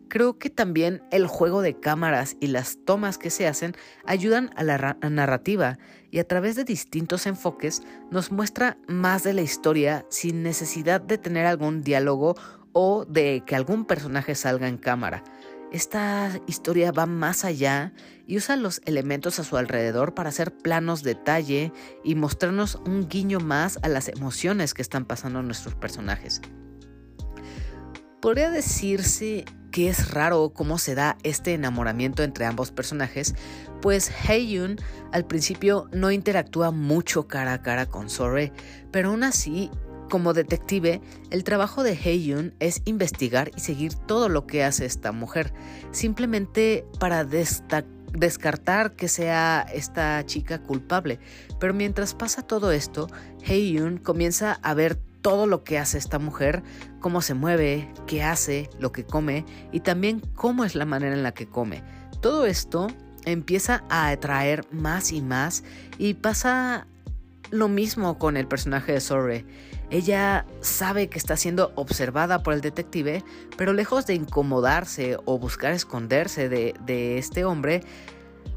creo 0.06 0.38
que 0.38 0.48
también 0.48 1.02
el 1.10 1.26
juego 1.26 1.62
de 1.62 1.80
cámaras 1.80 2.36
y 2.38 2.46
las 2.46 2.78
tomas 2.84 3.18
que 3.18 3.30
se 3.30 3.48
hacen 3.48 3.74
ayudan 4.04 4.52
a 4.54 4.62
la 4.62 4.96
narrativa 5.10 5.80
y 6.12 6.20
a 6.20 6.28
través 6.28 6.54
de 6.54 6.62
distintos 6.62 7.26
enfoques 7.26 7.82
nos 8.12 8.30
muestra 8.30 8.78
más 8.86 9.24
de 9.24 9.34
la 9.34 9.42
historia 9.42 10.06
sin 10.10 10.44
necesidad 10.44 11.00
de 11.00 11.18
tener 11.18 11.44
algún 11.46 11.82
diálogo 11.82 12.36
o 12.70 13.04
de 13.04 13.42
que 13.44 13.56
algún 13.56 13.84
personaje 13.84 14.36
salga 14.36 14.68
en 14.68 14.78
cámara. 14.78 15.24
Esta 15.72 16.40
historia 16.46 16.92
va 16.92 17.06
más 17.06 17.44
allá 17.44 17.92
y 18.26 18.36
usa 18.36 18.56
los 18.56 18.80
elementos 18.84 19.38
a 19.38 19.44
su 19.44 19.56
alrededor 19.56 20.14
para 20.14 20.28
hacer 20.28 20.56
planos 20.56 21.02
detalle 21.02 21.72
y 22.04 22.14
mostrarnos 22.14 22.76
un 22.86 23.08
guiño 23.08 23.40
más 23.40 23.78
a 23.82 23.88
las 23.88 24.08
emociones 24.08 24.74
que 24.74 24.82
están 24.82 25.04
pasando 25.04 25.42
nuestros 25.42 25.74
personajes. 25.74 26.40
Podría 28.20 28.50
decirse 28.50 29.44
que 29.70 29.88
es 29.88 30.10
raro 30.12 30.54
cómo 30.54 30.78
se 30.78 30.94
da 30.94 31.18
este 31.22 31.52
enamoramiento 31.52 32.22
entre 32.22 32.46
ambos 32.46 32.70
personajes, 32.70 33.34
pues 33.82 34.10
Heiyun 34.10 34.76
al 35.12 35.26
principio 35.26 35.88
no 35.92 36.10
interactúa 36.10 36.70
mucho 36.70 37.28
cara 37.28 37.52
a 37.52 37.62
cara 37.62 37.86
con 37.86 38.08
Sore, 38.08 38.52
pero 38.90 39.10
aún 39.10 39.22
así 39.22 39.70
como 40.08 40.32
detective, 40.32 41.00
el 41.30 41.44
trabajo 41.44 41.82
de 41.82 41.92
Heyun 41.92 42.54
es 42.60 42.82
investigar 42.84 43.50
y 43.56 43.60
seguir 43.60 43.94
todo 43.94 44.28
lo 44.28 44.46
que 44.46 44.64
hace 44.64 44.86
esta 44.86 45.12
mujer, 45.12 45.52
simplemente 45.90 46.84
para 46.98 47.24
descartar 47.24 48.96
que 48.96 49.08
sea 49.08 49.66
esta 49.72 50.24
chica 50.26 50.62
culpable. 50.62 51.18
Pero 51.58 51.74
mientras 51.74 52.14
pasa 52.14 52.42
todo 52.42 52.72
esto, 52.72 53.08
Heyun 53.44 53.98
comienza 53.98 54.58
a 54.62 54.74
ver 54.74 54.98
todo 55.22 55.46
lo 55.46 55.64
que 55.64 55.78
hace 55.78 55.98
esta 55.98 56.20
mujer, 56.20 56.62
cómo 57.00 57.20
se 57.20 57.34
mueve, 57.34 57.92
qué 58.06 58.22
hace, 58.22 58.70
lo 58.78 58.92
que 58.92 59.04
come 59.04 59.44
y 59.72 59.80
también 59.80 60.20
cómo 60.34 60.64
es 60.64 60.76
la 60.76 60.84
manera 60.84 61.16
en 61.16 61.24
la 61.24 61.34
que 61.34 61.48
come. 61.48 61.82
Todo 62.20 62.46
esto 62.46 62.86
empieza 63.24 63.82
a 63.88 64.08
atraer 64.08 64.64
más 64.70 65.10
y 65.10 65.20
más 65.20 65.64
y 65.98 66.14
pasa 66.14 66.86
lo 67.50 67.68
mismo 67.68 68.18
con 68.18 68.36
el 68.36 68.46
personaje 68.46 68.92
de 68.92 69.00
Sorre. 69.00 69.44
Ella 69.90 70.44
sabe 70.60 71.08
que 71.08 71.18
está 71.18 71.36
siendo 71.36 71.72
observada 71.76 72.42
por 72.42 72.54
el 72.54 72.60
detective, 72.60 73.22
pero 73.56 73.72
lejos 73.72 74.04
de 74.06 74.14
incomodarse 74.14 75.16
o 75.24 75.38
buscar 75.38 75.72
esconderse 75.72 76.48
de, 76.48 77.18
este 77.18 77.44
hombre, 77.44 77.82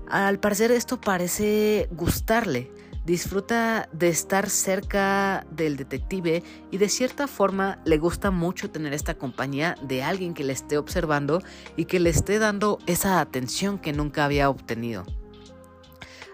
al 0.10 0.40
parecer 0.40 0.72
esto 0.72 1.00
parece 1.00 1.88
gustarle. 1.92 2.72
Disfruta 3.06 3.90
de 3.92 4.10
estar 4.10 4.50
cerca 4.50 5.46
del 5.52 5.78
detective 5.78 6.44
y 6.70 6.78
de 6.78 6.90
cierta 6.90 7.28
forma 7.28 7.80
le 7.86 7.98
gusta 7.98 8.30
mucho 8.30 8.70
tener 8.70 8.94
esta 8.94 9.16
compañía 9.16 9.76
de 9.82 10.04
alguien 10.04 10.34
que 10.34 10.44
le 10.44 10.54
esté 10.54 10.78
observando 10.78 11.42
y 11.76 11.86
que 11.86 12.00
le 12.00 12.10
esté 12.10 12.40
dando 12.40 12.80
esa 12.88 13.20
atención 13.20 13.80
que 13.80 13.94
nunca 13.94 14.26
había 14.26 14.50
obtenido. 14.50 15.06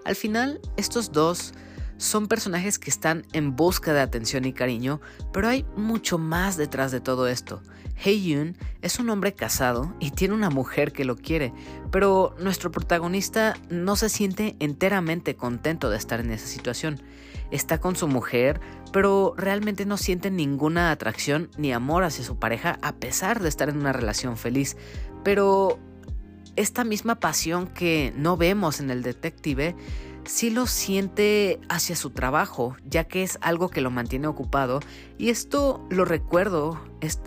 Al 0.06 0.16
final, 0.16 0.60
estos 0.78 1.12
dos 1.12 1.54
son 1.98 2.28
personajes 2.28 2.80
que 2.80 2.90
están 2.90 3.26
en 3.34 3.56
busca 3.56 3.94
de 3.94 4.02
atención 4.02 4.46
y 4.46 4.54
cariño, 4.54 5.02
pero 5.32 5.48
hay 5.48 5.66
mucho 5.78 6.18
más 6.18 6.58
detrás 6.58 6.92
de 6.92 7.00
todo 7.00 7.28
esto. 7.28 7.62
Heyun 8.04 8.58
es 8.82 9.00
un 9.00 9.10
hombre 9.10 9.34
casado 9.34 9.96
y 10.00 10.12
tiene 10.12 10.34
una 10.34 10.50
mujer 10.50 10.92
que 10.92 11.06
lo 11.06 11.16
quiere, 11.16 11.54
pero 11.92 12.36
nuestro 12.40 12.72
protagonista 12.72 13.56
no 13.70 13.96
se 13.96 14.10
siente 14.10 14.56
enteramente 14.60 15.36
contento 15.36 15.90
de 15.90 15.98
estar 15.98 16.20
en 16.20 16.32
esa 16.32 16.48
situación. 16.48 17.02
Está 17.52 17.80
con 17.80 17.96
su 17.96 18.08
mujer, 18.08 18.60
pero 18.92 19.34
realmente 19.38 19.86
no 19.86 19.98
siente 19.98 20.30
ninguna 20.32 20.92
atracción 20.92 21.50
ni 21.58 21.72
amor 21.72 22.04
hacia 22.04 22.26
su 22.26 22.38
pareja 22.38 22.80
a 22.82 22.96
pesar 22.96 23.42
de 23.42 23.50
estar 23.50 23.70
en 23.70 23.78
una 23.78 23.94
relación 23.94 24.36
feliz. 24.36 24.76
Pero 25.24 25.80
esta 26.56 26.84
misma 26.84 27.20
pasión 27.20 27.68
que 27.68 28.14
no 28.16 28.36
vemos 28.36 28.80
en 28.80 28.90
el 28.90 29.04
detective 29.04 29.76
sí 30.26 30.50
lo 30.50 30.68
siente 30.68 31.60
hacia 31.70 31.96
su 31.96 32.10
trabajo, 32.10 32.76
ya 32.84 33.06
que 33.06 33.24
es 33.24 33.38
algo 33.42 33.70
que 33.70 33.82
lo 33.82 33.92
mantiene 33.92 34.28
ocupado. 34.28 34.80
Y 35.18 35.30
esto 35.30 35.86
lo 35.90 36.06
recuerdo, 36.06 36.80
es, 37.02 37.20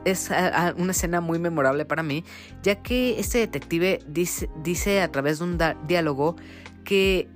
una 0.76 0.92
escena 0.92 1.20
muy 1.20 1.38
memorable 1.38 1.84
para 1.84 2.02
mí, 2.02 2.24
ya 2.62 2.82
que 2.82 3.18
este 3.18 3.38
detective 3.38 4.00
dice, 4.06 4.50
dice 4.62 5.00
a 5.00 5.10
través 5.10 5.38
de 5.38 5.44
un 5.44 5.58
diálogo 5.86 6.36
que 6.84 7.28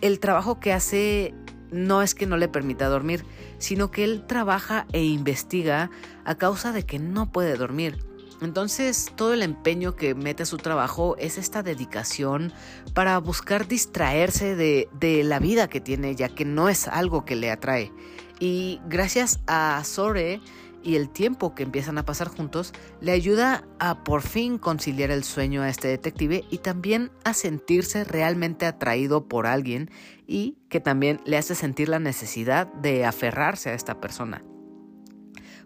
el 0.00 0.20
trabajo 0.20 0.60
que 0.60 0.72
hace 0.72 1.34
no 1.70 2.02
es 2.02 2.14
que 2.14 2.26
no 2.26 2.36
le 2.36 2.48
permita 2.48 2.88
dormir, 2.88 3.24
sino 3.58 3.90
que 3.90 4.04
él 4.04 4.24
trabaja 4.26 4.86
e 4.92 5.04
investiga 5.04 5.90
a 6.24 6.36
causa 6.36 6.72
de 6.72 6.84
que 6.84 6.98
no 6.98 7.32
puede 7.32 7.56
dormir. 7.56 8.05
Entonces 8.40 9.12
todo 9.16 9.32
el 9.32 9.42
empeño 9.42 9.96
que 9.96 10.14
mete 10.14 10.42
a 10.42 10.46
su 10.46 10.58
trabajo 10.58 11.16
es 11.18 11.38
esta 11.38 11.62
dedicación 11.62 12.52
para 12.94 13.18
buscar 13.18 13.66
distraerse 13.66 14.54
de, 14.54 15.24
la 15.24 15.38
vida 15.38 15.68
que 15.68 15.80
tiene 15.80 16.14
ya 16.14 16.28
que 16.28 16.44
no 16.44 16.68
es 16.68 16.88
algo 16.88 17.24
que 17.24 17.36
le 17.36 17.50
atrae. 17.50 17.92
Y 18.38 18.80
gracias 18.86 19.40
a 19.46 19.82
Sore 19.84 20.40
y 20.82 20.94
el 20.94 21.08
tiempo 21.08 21.54
que 21.54 21.64
empiezan 21.64 21.98
a 21.98 22.04
pasar 22.04 22.28
juntos, 22.28 22.72
le 23.00 23.10
ayuda 23.10 23.64
a 23.80 24.04
por 24.04 24.22
fin 24.22 24.56
conciliar 24.56 25.10
el 25.10 25.24
sueño 25.24 25.62
a 25.62 25.68
este 25.68 25.88
detective 25.88 26.44
y 26.48 26.58
también 26.58 27.10
a 27.24 27.34
sentirse 27.34 28.04
realmente 28.04 28.66
atraído 28.66 29.26
por 29.26 29.48
alguien 29.48 29.90
y 30.28 30.58
que 30.68 30.78
también 30.78 31.20
le 31.24 31.38
hace 31.38 31.56
sentir 31.56 31.88
la 31.88 31.98
necesidad 31.98 32.72
de 32.74 33.04
aferrarse 33.04 33.70
a 33.70 33.74
esta 33.74 34.00
persona. 34.00 34.44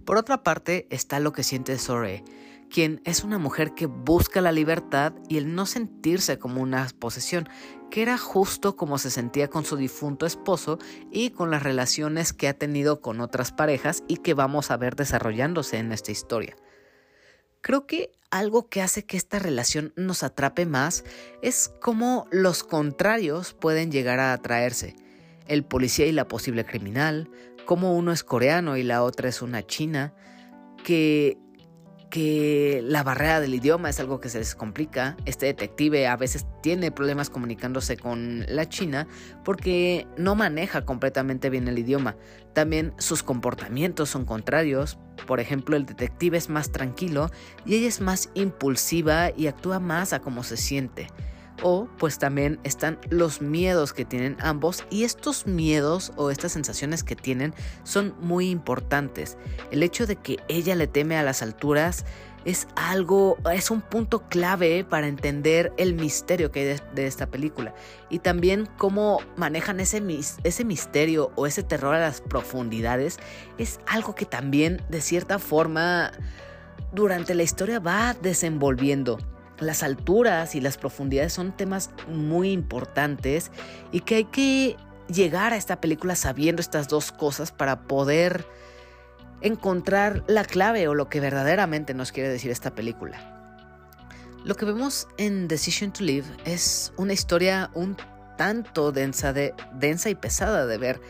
Por 0.06 0.16
otra 0.16 0.42
parte 0.42 0.86
está 0.88 1.20
lo 1.20 1.32
que 1.32 1.42
siente 1.42 1.76
Sore 1.76 2.24
quien 2.70 3.02
es 3.04 3.24
una 3.24 3.38
mujer 3.38 3.74
que 3.74 3.86
busca 3.86 4.40
la 4.40 4.52
libertad 4.52 5.12
y 5.28 5.36
el 5.36 5.54
no 5.54 5.66
sentirse 5.66 6.38
como 6.38 6.62
una 6.62 6.88
posesión, 6.98 7.48
que 7.90 8.02
era 8.02 8.16
justo 8.16 8.76
como 8.76 8.98
se 8.98 9.10
sentía 9.10 9.48
con 9.48 9.64
su 9.64 9.76
difunto 9.76 10.24
esposo 10.24 10.78
y 11.10 11.30
con 11.30 11.50
las 11.50 11.62
relaciones 11.62 12.32
que 12.32 12.48
ha 12.48 12.54
tenido 12.54 13.00
con 13.00 13.20
otras 13.20 13.52
parejas 13.52 14.04
y 14.06 14.18
que 14.18 14.34
vamos 14.34 14.70
a 14.70 14.76
ver 14.76 14.94
desarrollándose 14.94 15.78
en 15.78 15.92
esta 15.92 16.12
historia. 16.12 16.56
Creo 17.60 17.86
que 17.86 18.12
algo 18.30 18.68
que 18.68 18.80
hace 18.80 19.04
que 19.04 19.16
esta 19.16 19.38
relación 19.38 19.92
nos 19.96 20.22
atrape 20.22 20.64
más 20.64 21.04
es 21.42 21.70
cómo 21.80 22.26
los 22.30 22.62
contrarios 22.62 23.52
pueden 23.54 23.90
llegar 23.90 24.20
a 24.20 24.32
atraerse. 24.32 24.96
El 25.46 25.64
policía 25.64 26.06
y 26.06 26.12
la 26.12 26.28
posible 26.28 26.64
criminal, 26.64 27.28
cómo 27.66 27.96
uno 27.96 28.12
es 28.12 28.22
coreano 28.22 28.76
y 28.76 28.84
la 28.84 29.02
otra 29.02 29.28
es 29.28 29.42
una 29.42 29.66
china, 29.66 30.14
que 30.84 31.36
que 32.10 32.82
la 32.84 33.02
barrera 33.02 33.40
del 33.40 33.54
idioma 33.54 33.88
es 33.88 34.00
algo 34.00 34.20
que 34.20 34.28
se 34.28 34.38
les 34.38 34.54
complica. 34.54 35.16
Este 35.24 35.46
detective 35.46 36.06
a 36.08 36.16
veces 36.16 36.44
tiene 36.60 36.90
problemas 36.90 37.30
comunicándose 37.30 37.96
con 37.96 38.44
la 38.48 38.68
China 38.68 39.06
porque 39.44 40.06
no 40.18 40.34
maneja 40.34 40.84
completamente 40.84 41.48
bien 41.48 41.68
el 41.68 41.78
idioma. 41.78 42.16
También 42.52 42.92
sus 42.98 43.22
comportamientos 43.22 44.10
son 44.10 44.24
contrarios. 44.24 44.98
Por 45.26 45.40
ejemplo, 45.40 45.76
el 45.76 45.86
detective 45.86 46.36
es 46.36 46.50
más 46.50 46.72
tranquilo 46.72 47.30
y 47.64 47.76
ella 47.76 47.88
es 47.88 48.00
más 48.00 48.30
impulsiva 48.34 49.30
y 49.36 49.46
actúa 49.46 49.78
más 49.78 50.12
a 50.12 50.20
como 50.20 50.42
se 50.42 50.56
siente. 50.56 51.06
O 51.62 51.88
pues 51.98 52.18
también 52.18 52.58
están 52.64 52.98
los 53.10 53.40
miedos 53.40 53.92
que 53.92 54.04
tienen 54.04 54.36
ambos 54.40 54.84
y 54.90 55.04
estos 55.04 55.46
miedos 55.46 56.12
o 56.16 56.30
estas 56.30 56.52
sensaciones 56.52 57.04
que 57.04 57.16
tienen 57.16 57.54
son 57.82 58.14
muy 58.20 58.50
importantes. 58.50 59.36
El 59.70 59.82
hecho 59.82 60.06
de 60.06 60.16
que 60.16 60.38
ella 60.48 60.74
le 60.74 60.86
teme 60.86 61.16
a 61.16 61.22
las 61.22 61.42
alturas 61.42 62.04
es 62.44 62.66
algo, 62.74 63.36
es 63.52 63.70
un 63.70 63.82
punto 63.82 64.28
clave 64.28 64.84
para 64.84 65.06
entender 65.06 65.72
el 65.76 65.94
misterio 65.94 66.50
que 66.50 66.60
hay 66.60 66.78
de, 66.94 67.06
esta 67.06 67.26
película. 67.26 67.74
Y 68.08 68.20
también 68.20 68.66
cómo 68.78 69.20
manejan 69.36 69.80
ese, 69.80 70.02
ese 70.42 70.64
misterio 70.64 71.32
o 71.36 71.46
ese 71.46 71.62
terror 71.62 71.94
a 71.94 72.00
las 72.00 72.20
profundidades 72.20 73.18
es 73.58 73.80
algo 73.86 74.14
que 74.14 74.24
también 74.24 74.82
de 74.88 75.00
cierta 75.00 75.38
forma 75.38 76.12
durante 76.92 77.34
la 77.34 77.42
historia 77.42 77.78
va 77.78 78.14
desenvolviendo 78.14 79.18
las 79.60 79.82
alturas 79.82 80.54
y 80.54 80.60
las 80.60 80.76
profundidades 80.78 81.32
son 81.32 81.52
temas 81.56 81.90
muy 82.08 82.52
importantes 82.52 83.50
y 83.92 84.00
que 84.00 84.16
hay 84.16 84.24
que 84.24 84.76
llegar 85.12 85.52
a 85.52 85.56
esta 85.56 85.80
película 85.80 86.16
sabiendo 86.16 86.60
estas 86.60 86.88
dos 86.88 87.12
cosas 87.12 87.52
para 87.52 87.82
poder 87.82 88.46
encontrar 89.42 90.24
la 90.26 90.44
clave 90.44 90.88
o 90.88 90.94
lo 90.94 91.08
que 91.08 91.20
verdaderamente 91.20 91.94
nos 91.94 92.12
quiere 92.12 92.28
decir 92.28 92.50
esta 92.50 92.74
película. 92.74 93.36
Lo 94.44 94.54
que 94.54 94.64
vemos 94.64 95.06
en 95.18 95.48
Decision 95.48 95.92
to 95.92 96.02
Live 96.02 96.26
es 96.44 96.92
una 96.96 97.12
historia 97.12 97.70
un 97.74 97.96
tanto 98.36 98.90
densa, 98.90 99.32
de, 99.32 99.54
densa 99.74 100.08
y 100.08 100.14
pesada 100.14 100.66
de 100.66 100.78
ver 100.78 101.00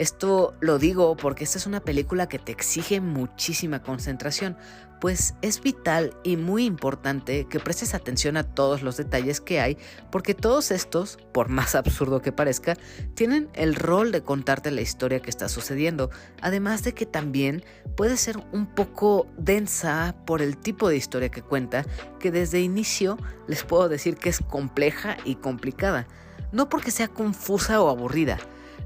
esto 0.00 0.54
lo 0.60 0.78
digo 0.78 1.14
porque 1.14 1.44
esta 1.44 1.58
es 1.58 1.66
una 1.66 1.80
película 1.80 2.26
que 2.26 2.38
te 2.38 2.52
exige 2.52 3.02
muchísima 3.02 3.82
concentración, 3.82 4.56
pues 5.00 5.34
es 5.42 5.60
vital 5.60 6.14
y 6.22 6.36
muy 6.36 6.64
importante 6.64 7.46
que 7.46 7.58
prestes 7.58 7.94
atención 7.94 8.36
a 8.36 8.44
todos 8.44 8.82
los 8.82 8.96
detalles 8.96 9.40
que 9.40 9.60
hay, 9.60 9.78
porque 10.12 10.34
todos 10.34 10.70
estos, 10.70 11.18
por 11.32 11.48
más 11.48 11.74
absurdo 11.74 12.20
que 12.20 12.32
parezca, 12.32 12.76
tienen 13.14 13.48
el 13.54 13.74
rol 13.74 14.12
de 14.12 14.22
contarte 14.22 14.70
la 14.70 14.82
historia 14.82 15.20
que 15.20 15.30
está 15.30 15.48
sucediendo, 15.48 16.10
además 16.42 16.82
de 16.82 16.92
que 16.92 17.06
también 17.06 17.64
puede 17.96 18.16
ser 18.16 18.38
un 18.52 18.66
poco 18.66 19.26
densa 19.38 20.14
por 20.26 20.42
el 20.42 20.56
tipo 20.56 20.88
de 20.88 20.96
historia 20.96 21.30
que 21.30 21.42
cuenta, 21.42 21.84
que 22.18 22.30
desde 22.30 22.60
inicio 22.60 23.16
les 23.48 23.64
puedo 23.64 23.88
decir 23.88 24.16
que 24.16 24.28
es 24.28 24.40
compleja 24.40 25.16
y 25.24 25.36
complicada, 25.36 26.06
no 26.52 26.68
porque 26.68 26.90
sea 26.90 27.08
confusa 27.08 27.80
o 27.80 27.88
aburrida, 27.88 28.38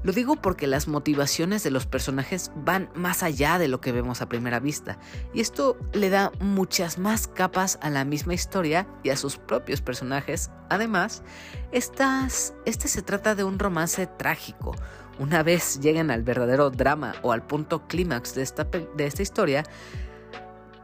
lo 0.05 0.11
digo 0.13 0.35
porque 0.35 0.67
las 0.67 0.87
motivaciones 0.87 1.63
de 1.63 1.71
los 1.71 1.87
personajes 1.87 2.51
van 2.55 2.91
más 2.93 3.23
allá 3.23 3.57
de 3.57 3.67
lo 3.67 3.81
que 3.81 3.91
vemos 3.91 4.21
a 4.21 4.29
primera 4.29 4.59
vista, 4.59 4.99
y 5.33 5.41
esto 5.41 5.77
le 5.93 6.11
da 6.11 6.31
muchas 6.39 6.99
más 6.99 7.27
capas 7.27 7.79
a 7.81 7.89
la 7.89 8.05
misma 8.05 8.35
historia 8.35 8.87
y 9.01 9.09
a 9.09 9.17
sus 9.17 9.37
propios 9.37 9.81
personajes. 9.81 10.51
Además, 10.69 11.23
estas, 11.71 12.53
este 12.65 12.87
se 12.87 13.01
trata 13.01 13.33
de 13.33 13.43
un 13.43 13.57
romance 13.57 14.05
trágico. 14.05 14.75
Una 15.17 15.41
vez 15.41 15.79
lleguen 15.79 16.11
al 16.11 16.21
verdadero 16.21 16.69
drama 16.69 17.15
o 17.23 17.31
al 17.31 17.41
punto 17.41 17.87
clímax 17.87 18.35
de 18.35 18.43
esta, 18.43 18.65
de 18.65 19.07
esta 19.07 19.23
historia, 19.23 19.63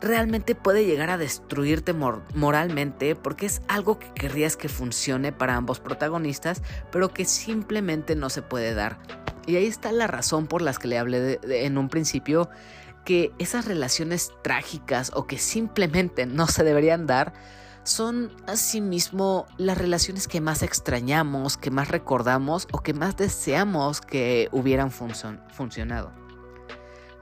realmente 0.01 0.55
puede 0.55 0.86
llegar 0.86 1.10
a 1.10 1.17
destruirte 1.17 1.93
moralmente 1.93 3.16
porque 3.16 3.46
es 3.46 3.61
algo 3.68 4.00
que 4.00 4.11
querrías 4.14 4.57
que 4.57 4.68
funcione 4.68 5.31
para 5.31 5.55
ambos 5.55 5.79
protagonistas, 5.79 6.61
pero 6.92 7.09
que 7.09 7.25
simplemente 7.25 8.16
no 8.16 8.29
se 8.29 8.42
puede 8.42 8.74
dar. 8.74 9.00
Y 9.46 9.55
ahí 9.55 9.68
está 9.68 9.92
la 9.92 10.07
razón 10.07 10.48
por 10.48 10.61
las 10.61 10.79
que 10.79 10.87
le 10.87 10.98
hablé 10.98 11.40
en 11.44 11.77
un 11.77 11.90
principio 11.90 12.50
que 13.05 13.31
esas 13.40 13.66
relaciones 13.66 14.31
trágicas 14.44 15.11
o 15.16 15.25
que 15.25 15.37
simplemente 15.37 16.25
no 16.25 16.48
se 16.48 16.64
deberían 16.64 17.07
dar 17.07 17.33
son 17.83 18.31
asimismo 18.46 19.48
las 19.57 19.77
relaciones 19.77 20.27
que 20.27 20.40
más 20.40 20.61
extrañamos, 20.61 21.57
que 21.57 21.72
más 21.72 21.87
recordamos 21.87 22.68
o 22.72 22.79
que 22.79 22.94
más 22.94 23.18
deseamos 23.18 24.01
que 24.01 24.50
hubieran 24.51 24.92
funcionado. 24.92 26.21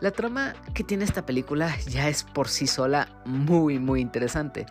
La 0.02 0.12
trama 0.12 0.54
que 0.74 0.86
tiene 0.86 1.04
esta 1.04 1.26
película 1.26 1.76
ya 1.88 2.08
es 2.08 2.24
por 2.24 2.48
sí 2.48 2.68
sola 2.68 3.10
muy 3.26 3.80
muy 3.80 4.00
interesante, 4.00 4.66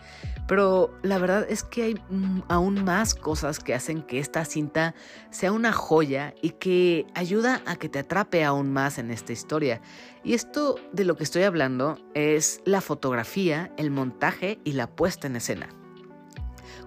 pero 0.47 0.91
la 1.03 1.19
verdad 1.19 1.47
es 1.49 1.63
que 1.63 1.83
hay 1.83 2.01
aún 2.49 2.83
más 2.85 3.15
cosas 3.15 3.59
que 3.59 3.75
hacen 3.75 4.03
que 4.03 4.21
esta 4.21 4.47
cinta 4.47 4.95
sea 5.31 5.53
una 5.53 5.73
joya 5.73 6.35
y 6.41 6.51
que 6.51 7.07
ayuda 7.15 7.61
a 7.67 7.77
que 7.77 7.91
te 7.91 7.99
atrape 7.99 8.43
aún 8.43 8.73
más 8.73 8.99
en 8.99 9.11
esta 9.11 9.33
historia. 9.33 9.83
Y 10.25 10.33
esto 10.33 10.77
de 10.93 11.05
lo 11.05 11.17
que 11.17 11.25
estoy 11.25 11.43
hablando 11.43 11.99
es 12.15 12.63
la 12.65 12.81
fotografía, 12.81 13.71
el 13.77 13.91
montaje 13.91 14.59
y 14.65 14.73
la 14.73 14.87
puesta 14.87 15.27
en 15.27 15.37
escena. 15.37 15.78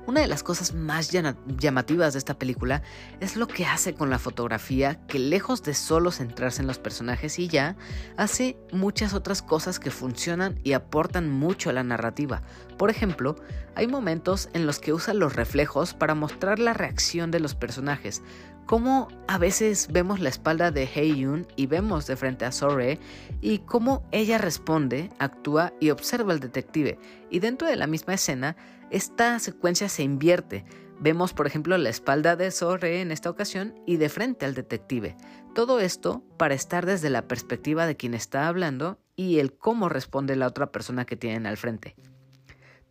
Una 0.07 0.21
de 0.21 0.27
las 0.27 0.41
cosas 0.41 0.73
más 0.73 1.11
llamativas 1.11 2.13
de 2.13 2.19
esta 2.19 2.33
película 2.33 2.81
es 3.19 3.35
lo 3.35 3.47
que 3.47 3.67
hace 3.67 3.93
con 3.93 4.09
la 4.09 4.17
fotografía, 4.17 4.99
que 5.07 5.19
lejos 5.19 5.61
de 5.61 5.75
solo 5.75 6.11
centrarse 6.11 6.61
en 6.61 6.67
los 6.67 6.79
personajes 6.79 7.37
y 7.37 7.47
ya, 7.47 7.75
hace 8.17 8.57
muchas 8.71 9.13
otras 9.13 9.43
cosas 9.43 9.79
que 9.79 9.91
funcionan 9.91 10.59
y 10.63 10.73
aportan 10.73 11.29
mucho 11.29 11.69
a 11.69 11.73
la 11.73 11.83
narrativa. 11.83 12.41
Por 12.77 12.89
ejemplo, 12.89 13.35
hay 13.75 13.87
momentos 13.87 14.49
en 14.53 14.65
los 14.65 14.79
que 14.79 14.91
usa 14.91 15.13
los 15.13 15.35
reflejos 15.35 15.93
para 15.93 16.15
mostrar 16.15 16.57
la 16.57 16.73
reacción 16.73 17.29
de 17.29 17.39
los 17.39 17.53
personajes, 17.53 18.23
como 18.71 19.09
a 19.27 19.37
veces 19.37 19.89
vemos 19.91 20.21
la 20.21 20.29
espalda 20.29 20.71
de 20.71 20.87
Yun 20.87 21.45
y 21.57 21.65
vemos 21.65 22.07
de 22.07 22.15
frente 22.15 22.45
a 22.45 22.53
Sore 22.53 22.99
y 23.41 23.59
cómo 23.59 24.07
ella 24.13 24.37
responde, 24.37 25.09
actúa 25.19 25.73
y 25.81 25.89
observa 25.89 26.31
al 26.31 26.39
detective. 26.39 26.97
Y 27.29 27.39
dentro 27.39 27.67
de 27.67 27.75
la 27.75 27.85
misma 27.85 28.13
escena, 28.13 28.55
esta 28.89 29.37
secuencia 29.39 29.89
se 29.89 30.03
invierte. 30.03 30.63
Vemos, 31.01 31.33
por 31.33 31.47
ejemplo, 31.47 31.77
la 31.77 31.89
espalda 31.89 32.37
de 32.37 32.49
Sore 32.49 33.01
en 33.01 33.11
esta 33.11 33.29
ocasión 33.29 33.75
y 33.85 33.97
de 33.97 34.07
frente 34.07 34.45
al 34.45 34.53
detective. 34.53 35.17
Todo 35.53 35.81
esto 35.81 36.23
para 36.37 36.53
estar 36.53 36.85
desde 36.85 37.09
la 37.09 37.27
perspectiva 37.27 37.85
de 37.85 37.97
quien 37.97 38.13
está 38.13 38.47
hablando 38.47 39.01
y 39.17 39.39
el 39.39 39.51
cómo 39.51 39.89
responde 39.89 40.37
la 40.37 40.47
otra 40.47 40.71
persona 40.71 41.03
que 41.03 41.17
tienen 41.17 41.45
al 41.45 41.57
frente. 41.57 41.97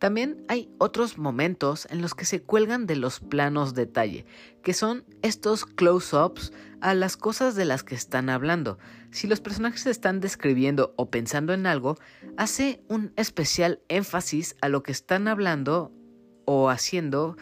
También 0.01 0.43
hay 0.47 0.67
otros 0.79 1.19
momentos 1.19 1.87
en 1.91 2.01
los 2.01 2.15
que 2.15 2.25
se 2.25 2.41
cuelgan 2.41 2.87
de 2.87 2.95
los 2.95 3.19
planos 3.19 3.75
detalle, 3.75 4.25
que 4.63 4.73
son 4.73 5.05
estos 5.21 5.63
close-ups 5.63 6.53
a 6.81 6.95
las 6.95 7.17
cosas 7.17 7.53
de 7.53 7.65
las 7.65 7.83
que 7.83 7.93
están 7.93 8.27
hablando. 8.31 8.79
Si 9.11 9.27
los 9.27 9.41
personajes 9.41 9.85
están 9.85 10.19
describiendo 10.19 10.95
o 10.97 11.11
pensando 11.11 11.53
en 11.53 11.67
algo, 11.67 11.99
hace 12.35 12.81
un 12.87 13.13
especial 13.15 13.79
énfasis 13.89 14.55
a 14.59 14.69
lo 14.69 14.81
que 14.81 14.91
están 14.91 15.27
hablando 15.27 15.91
o 16.45 16.71
haciendo 16.71 17.37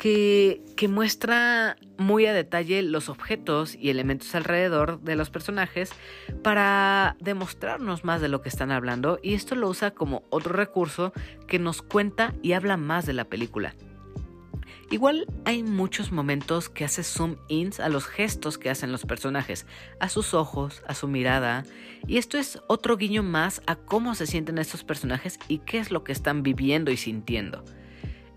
que, 0.00 0.88
muestra 0.88 1.76
muy 1.98 2.24
a 2.24 2.32
detalle 2.32 2.82
los 2.82 3.10
objetos 3.10 3.76
y 3.78 3.90
elementos 3.90 4.34
alrededor 4.34 4.98
de 5.02 5.14
los 5.14 5.28
personajes 5.28 5.90
para 6.42 7.16
demostrarnos 7.20 8.02
más 8.02 8.22
de 8.22 8.28
lo 8.28 8.40
que 8.40 8.48
están 8.48 8.72
hablando 8.72 9.20
y 9.22 9.34
esto 9.34 9.54
lo 9.54 9.68
usa 9.68 9.90
como 9.90 10.24
otro 10.30 10.54
recurso 10.54 11.12
que 11.46 11.58
nos 11.58 11.82
cuenta 11.82 12.34
y 12.42 12.52
habla 12.52 12.78
más 12.78 13.04
de 13.04 13.12
la 13.12 13.26
película. 13.26 13.74
Igual 14.90 15.26
hay 15.44 15.62
muchos 15.62 16.12
momentos 16.12 16.70
que 16.70 16.86
hace 16.86 17.04
zoom 17.04 17.36
ins 17.48 17.78
a 17.78 17.90
los 17.90 18.06
gestos 18.06 18.56
que 18.56 18.70
hacen 18.70 18.90
los 18.90 19.04
personajes, 19.04 19.66
a 20.00 20.08
sus 20.08 20.32
ojos, 20.32 20.82
a 20.88 20.94
su 20.94 21.08
mirada, 21.08 21.64
y 22.08 22.16
esto 22.16 22.38
es 22.38 22.58
otro 22.68 22.96
guiño 22.96 23.22
más 23.22 23.60
a 23.66 23.76
cómo 23.76 24.14
se 24.14 24.26
sienten 24.26 24.58
estos 24.58 24.82
personajes 24.82 25.38
y 25.46 25.58
qué 25.58 25.78
es 25.78 25.90
lo 25.90 26.04
que 26.04 26.12
están 26.12 26.42
viviendo 26.42 26.90
y 26.90 26.96
sintiendo. 26.96 27.64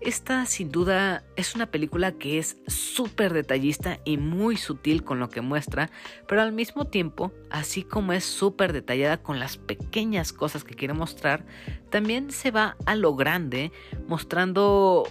Esta 0.04 0.44
sin 0.44 0.70
duda 0.70 1.24
es 1.34 1.54
una 1.54 1.64
película 1.64 2.12
que 2.12 2.38
es 2.38 2.58
súper 2.66 3.32
detallista 3.32 4.00
y 4.04 4.18
muy 4.18 4.58
sutil 4.58 5.02
con 5.02 5.18
lo 5.18 5.30
que 5.30 5.40
muestra, 5.40 5.90
pero 6.28 6.42
al 6.42 6.52
mismo 6.52 6.84
tiempo, 6.84 7.32
así 7.48 7.84
como 7.84 8.12
es 8.12 8.22
súper 8.22 8.74
detallada 8.74 9.16
con 9.16 9.38
las 9.38 9.56
pequeñas 9.56 10.34
cosas 10.34 10.62
que 10.62 10.74
quiere 10.74 10.92
mostrar, 10.92 11.46
también 11.88 12.30
se 12.32 12.50
va 12.50 12.76
a 12.84 12.96
lo 12.96 13.16
grande 13.16 13.72
mostrando 14.06 15.08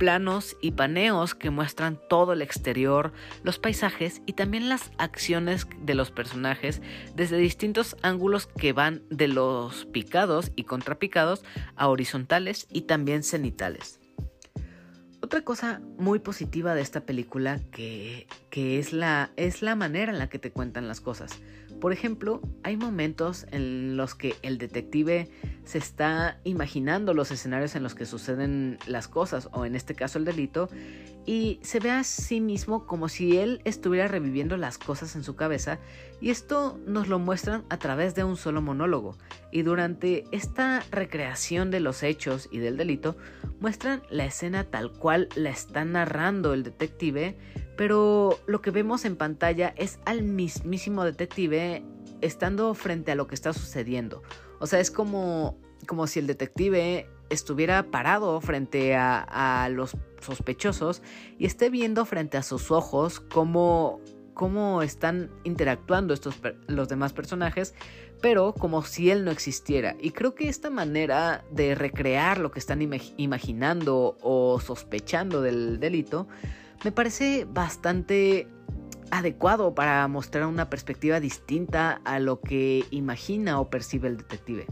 planos 0.00 0.56
y 0.62 0.70
paneos 0.70 1.34
que 1.34 1.50
muestran 1.50 2.00
todo 2.08 2.32
el 2.32 2.40
exterior, 2.40 3.12
los 3.42 3.58
paisajes 3.58 4.22
y 4.24 4.32
también 4.32 4.70
las 4.70 4.90
acciones 4.96 5.66
de 5.82 5.94
los 5.94 6.10
personajes 6.10 6.80
desde 7.14 7.36
distintos 7.36 7.98
ángulos 8.00 8.46
que 8.46 8.72
van 8.72 9.02
de 9.10 9.28
los 9.28 9.84
picados 9.84 10.52
y 10.56 10.64
contrapicados 10.64 11.44
a 11.76 11.88
horizontales 11.88 12.66
y 12.72 12.82
también 12.82 13.22
cenitales. 13.22 14.00
Otra 15.20 15.42
cosa 15.42 15.82
muy 15.98 16.18
positiva 16.18 16.74
de 16.74 16.80
esta 16.80 17.02
película 17.02 17.60
que, 17.70 18.26
es, 18.50 18.94
la, 18.94 19.32
es 19.36 19.60
la 19.60 19.76
manera 19.76 20.12
en 20.12 20.18
la 20.18 20.30
que 20.30 20.38
te 20.38 20.50
cuentan 20.50 20.88
las 20.88 21.02
cosas. 21.02 21.42
Por 21.80 21.92
ejemplo, 21.92 22.42
hay 22.62 22.76
momentos 22.76 23.46
en 23.52 23.96
los 23.96 24.14
que 24.14 24.34
el 24.42 24.58
detective 24.58 25.30
se 25.64 25.78
está 25.78 26.38
imaginando 26.44 27.14
los 27.14 27.30
escenarios 27.30 27.74
en 27.74 27.82
los 27.82 27.94
que 27.94 28.04
suceden 28.04 28.78
las 28.86 29.08
cosas, 29.08 29.48
o 29.52 29.64
en 29.64 29.74
este 29.74 29.94
caso 29.94 30.18
el 30.18 30.26
delito, 30.26 30.68
y 31.24 31.58
se 31.62 31.80
ve 31.80 31.90
a 31.90 32.04
sí 32.04 32.40
mismo 32.40 32.86
como 32.86 33.08
si 33.08 33.38
él 33.38 33.62
estuviera 33.64 34.08
reviviendo 34.08 34.56
las 34.56 34.76
cosas 34.76 35.16
en 35.16 35.24
su 35.24 35.36
cabeza, 35.36 35.78
y 36.20 36.30
esto 36.30 36.78
nos 36.86 37.08
lo 37.08 37.18
muestran 37.18 37.64
a 37.70 37.78
través 37.78 38.14
de 38.14 38.24
un 38.24 38.36
solo 38.36 38.60
monólogo. 38.60 39.16
Y 39.50 39.62
durante 39.62 40.24
esta 40.32 40.82
recreación 40.90 41.70
de 41.70 41.80
los 41.80 42.02
hechos 42.02 42.48
y 42.50 42.58
del 42.58 42.76
delito, 42.76 43.16
muestran 43.58 44.02
la 44.10 44.26
escena 44.26 44.64
tal 44.64 44.92
cual 44.92 45.28
la 45.34 45.50
está 45.50 45.84
narrando 45.84 46.52
el 46.52 46.62
detective, 46.62 47.38
pero 47.80 48.38
lo 48.44 48.60
que 48.60 48.70
vemos 48.70 49.06
en 49.06 49.16
pantalla 49.16 49.72
es 49.74 50.00
al 50.04 50.22
mismísimo 50.22 51.02
detective 51.02 51.82
estando 52.20 52.74
frente 52.74 53.10
a 53.10 53.14
lo 53.14 53.26
que 53.26 53.34
está 53.34 53.54
sucediendo. 53.54 54.22
O 54.58 54.66
sea, 54.66 54.80
es 54.80 54.90
como, 54.90 55.56
como 55.86 56.06
si 56.06 56.18
el 56.18 56.26
detective 56.26 57.08
estuviera 57.30 57.84
parado 57.84 58.38
frente 58.42 58.94
a, 58.96 59.66
los 59.72 59.96
sospechosos 60.20 61.00
y 61.38 61.46
esté 61.46 61.70
viendo 61.70 62.04
frente 62.04 62.36
a 62.36 62.42
sus 62.42 62.70
ojos 62.70 63.18
cómo, 63.18 64.02
cómo 64.34 64.82
están 64.82 65.30
interactuando 65.44 66.12
estos, 66.12 66.38
los 66.66 66.86
demás 66.86 67.14
personajes, 67.14 67.74
pero 68.20 68.52
como 68.52 68.82
si 68.82 69.10
él 69.10 69.24
no 69.24 69.30
existiera. 69.30 69.96
Y 69.98 70.10
creo 70.10 70.34
que 70.34 70.50
esta 70.50 70.68
manera 70.68 71.46
de 71.50 71.74
recrear 71.74 72.40
lo 72.40 72.50
que 72.50 72.58
están 72.58 72.82
imaginando 73.16 74.18
o 74.20 74.60
sospechando 74.60 75.40
del 75.40 75.80
delito 75.80 76.28
me 76.84 76.92
parece 76.92 77.46
bastante 77.48 78.48
adecuado 79.10 79.74
para 79.74 80.06
mostrar 80.08 80.46
una 80.46 80.70
perspectiva 80.70 81.20
distinta 81.20 82.00
a 82.04 82.18
lo 82.18 82.40
que 82.40 82.84
imagina 82.90 83.60
o 83.60 83.68
percibe 83.68 84.08
el 84.08 84.16
detective. 84.16 84.66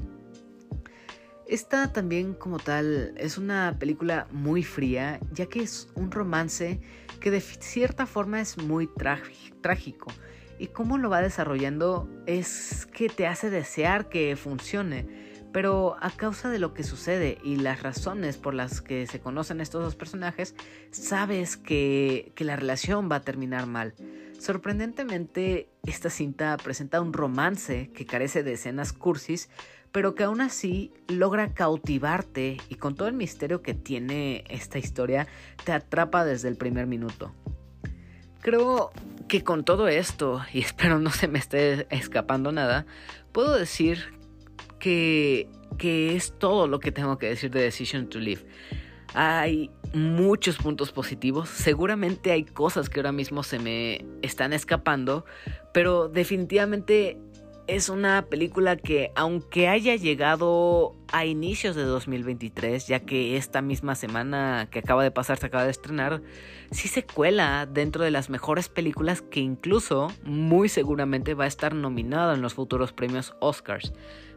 Esta 1.47 1.93
también 1.93 2.35
como 2.35 2.59
tal 2.59 3.15
es 3.17 3.39
una 3.39 3.77
película 3.79 4.27
muy 4.31 4.63
fría, 4.63 5.19
ya 5.33 5.47
que 5.47 5.61
es 5.61 5.89
un 5.95 6.11
romance 6.11 6.81
que 7.21 7.31
de 7.31 7.41
cierta 7.41 8.07
forma 8.07 8.41
es 8.41 8.59
muy 8.59 8.87
trágico. 8.87 10.13
Y 10.59 10.67
cómo 10.69 10.99
lo 10.99 11.09
va 11.09 11.23
desarrollando 11.23 12.09
es 12.27 12.85
que 12.87 13.09
te 13.09 13.27
hace 13.27 13.49
desear 13.49 14.09
que 14.09 14.37
funcione. 14.37 15.28
Pero 15.53 15.97
a 16.01 16.11
causa 16.11 16.51
de 16.51 16.59
lo 16.59 16.75
que 16.75 16.85
sucede 16.85 17.39
y 17.43 17.57
las 17.57 17.83
razones 17.83 18.37
por 18.37 18.55
las 18.55 18.81
que 18.81 19.07
se 19.07 19.21
conocen 19.21 19.61
estos 19.61 19.83
dos 19.83 19.97
personajes, 19.97 20.55
sabes 20.91 21.57
que, 21.57 22.33
que 22.35 22.45
la 22.45 22.57
relación 22.57 23.09
va 23.11 23.17
a 23.17 23.21
terminar 23.23 23.67
mal. 23.67 23.95
Sorprendentemente, 24.39 25.69
esta 25.85 26.11
cinta 26.11 26.57
presenta 26.59 27.01
un 27.01 27.13
romance 27.13 27.91
que 27.95 28.07
carece 28.07 28.43
de 28.43 28.53
escenas 28.53 28.93
cursis, 28.93 29.49
pero 29.91 30.15
que 30.15 30.25
aún 30.25 30.41
así 30.41 30.93
logra 31.09 31.55
cautivarte 31.55 32.59
y 32.69 32.75
con 32.77 32.95
todo 32.95 33.09
el 33.09 33.15
misterio 33.15 33.63
que 33.63 33.75
tiene 33.75 34.45
esta 34.49 34.79
historia, 34.79 35.27
te 35.65 35.73
atrapa 35.73 36.25
desde 36.25 36.49
el 36.49 36.57
primer 36.57 36.87
minuto. 36.87 37.35
Creo 38.41 38.93
que 39.29 39.43
con 39.43 39.65
todo 39.65 39.89
esto, 39.89 40.43
y 40.53 40.61
espero 40.61 40.99
no 40.99 41.11
se 41.11 41.29
me 41.29 41.39
esté 41.39 41.87
escapando 41.91 42.53
nada, 42.53 42.87
puedo 43.33 43.57
decir 43.57 44.18
que, 44.79 45.49
es 45.81 46.35
todo 46.39 46.67
lo 46.67 46.81
que 46.81 46.93
tengo 46.93 47.19
que 47.19 47.29
decir 47.29 47.51
de 47.51 47.63
Decision 47.63 48.09
to 48.09 48.19
Live. 48.19 48.45
Hay 49.15 49.71
muchos 49.95 50.59
puntos 50.59 50.93
positivos. 50.93 51.49
Seguramente 51.49 52.33
hay 52.33 52.45
cosas 52.45 52.89
que 52.89 53.01
ahora 53.01 53.13
mismo 53.13 53.43
se 53.43 53.59
me 53.59 54.05
están 54.23 54.53
escapando. 54.53 55.25
Pero 55.73 56.09
definitivamente 56.09 57.19
es 57.69 57.91
una 57.91 58.27
película 58.27 58.77
que 58.77 59.13
aunque 59.15 59.69
haya 59.69 59.95
llegado 59.95 60.97
a 61.13 61.27
inicios 61.27 61.77
de 61.77 61.83
2023, 61.83 62.89
ya 62.89 63.01
que 63.01 63.37
esta 63.37 63.61
misma 63.61 63.95
semana 63.95 64.69
que 64.71 64.79
acaba 64.79 65.03
de 65.03 65.11
pasar 65.11 65.39
se 65.39 65.47
acaba 65.47 65.65
de 65.65 65.71
estrenar, 65.71 66.23
sí 66.71 66.89
se 66.89 67.05
cuela 67.05 67.67
dentro 67.67 68.05
de 68.05 68.11
las 68.11 68.31
mejores 68.31 68.71
películas 68.71 69.21
que 69.21 69.41
incluso 69.41 70.11
muy 70.25 70.71
seguramente 70.71 71.35
va 71.35 71.45
a 71.45 71.49
estar 71.49 71.75
nominada 71.75 72.35
en 72.35 72.41
los 72.41 72.55
futuros 72.55 72.95
premios 72.95 73.35
Oscars. 73.39 73.93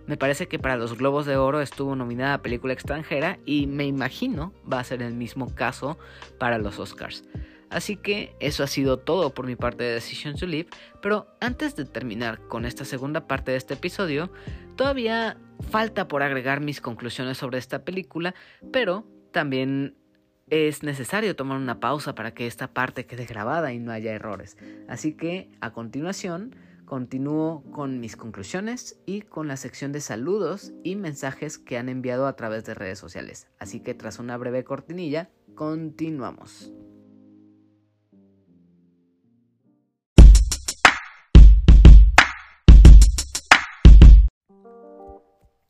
Me 0.08 0.18
parece 0.18 0.48
que 0.48 0.60
para 0.60 0.78
los 0.78 0.98
Globos 0.98 1.26
de 1.26 1.38
Oro 1.38 1.62
estuvo 1.62 1.96
nominada 1.96 2.36
a 2.36 2.42
película 2.42 2.74
extranjera 2.74 3.40
y 3.46 3.68
me 3.68 3.86
imagino 3.86 4.54
va 4.72 4.80
a 4.80 4.84
ser 4.84 5.02
el 5.02 5.14
mismo 5.14 5.54
caso 5.54 5.98
para 6.38 6.58
los 6.58 6.80
Oscars. 6.80 7.24
Así 7.70 7.96
que 7.96 8.36
eso 8.42 8.64
ha 8.64 8.68
sido 8.68 8.98
todo 8.98 9.34
por 9.34 9.48
mi 9.48 9.56
parte 9.56 9.86
de 9.86 9.94
Decision 9.94 10.36
to 10.36 10.46
Live, 10.46 10.68
pero 11.02 11.28
antes 11.40 11.76
de 11.78 11.86
terminar 11.86 12.40
con 12.50 12.66
esta 12.66 12.84
segunda 12.84 13.28
parte 13.28 13.52
de 13.52 13.58
este 13.58 13.76
episodio, 13.76 14.30
todavía 14.76 15.38
falta 15.70 16.10
por 16.10 16.22
agregar 16.22 16.60
mis 16.60 16.82
conclusiones 16.82 17.38
sobre 17.38 17.60
esta 17.60 17.86
película, 17.86 18.36
pero 18.74 19.06
también 19.32 19.96
es 20.50 20.84
necesario 20.84 21.34
tomar 21.38 21.58
una 21.58 21.80
pausa 21.80 22.14
para 22.14 22.34
que 22.34 22.46
esta 22.46 22.68
parte 22.68 23.06
quede 23.06 23.26
grabada 23.26 23.72
y 23.72 23.80
no 23.80 23.94
haya 23.94 24.12
errores. 24.12 24.58
Así 24.90 25.14
que 25.14 25.50
a 25.62 25.72
continuación 25.72 26.54
Continúo 26.92 27.64
con 27.72 28.02
mis 28.02 28.18
conclusiones 28.18 29.00
y 29.06 29.22
con 29.22 29.48
la 29.48 29.56
sección 29.56 29.94
de 29.94 30.02
saludos 30.02 30.74
y 30.84 30.98
mensajes 30.98 31.58
que 31.58 31.78
han 31.78 31.88
enviado 31.88 32.28
a 32.28 32.36
través 32.36 32.66
de 32.66 32.74
redes 32.74 33.00
sociales. 33.00 33.48
Así 33.60 33.80
que 33.80 33.94
tras 33.94 34.20
una 34.20 34.36
breve 34.36 34.66
cortinilla, 34.66 35.30
continuamos. 35.56 36.74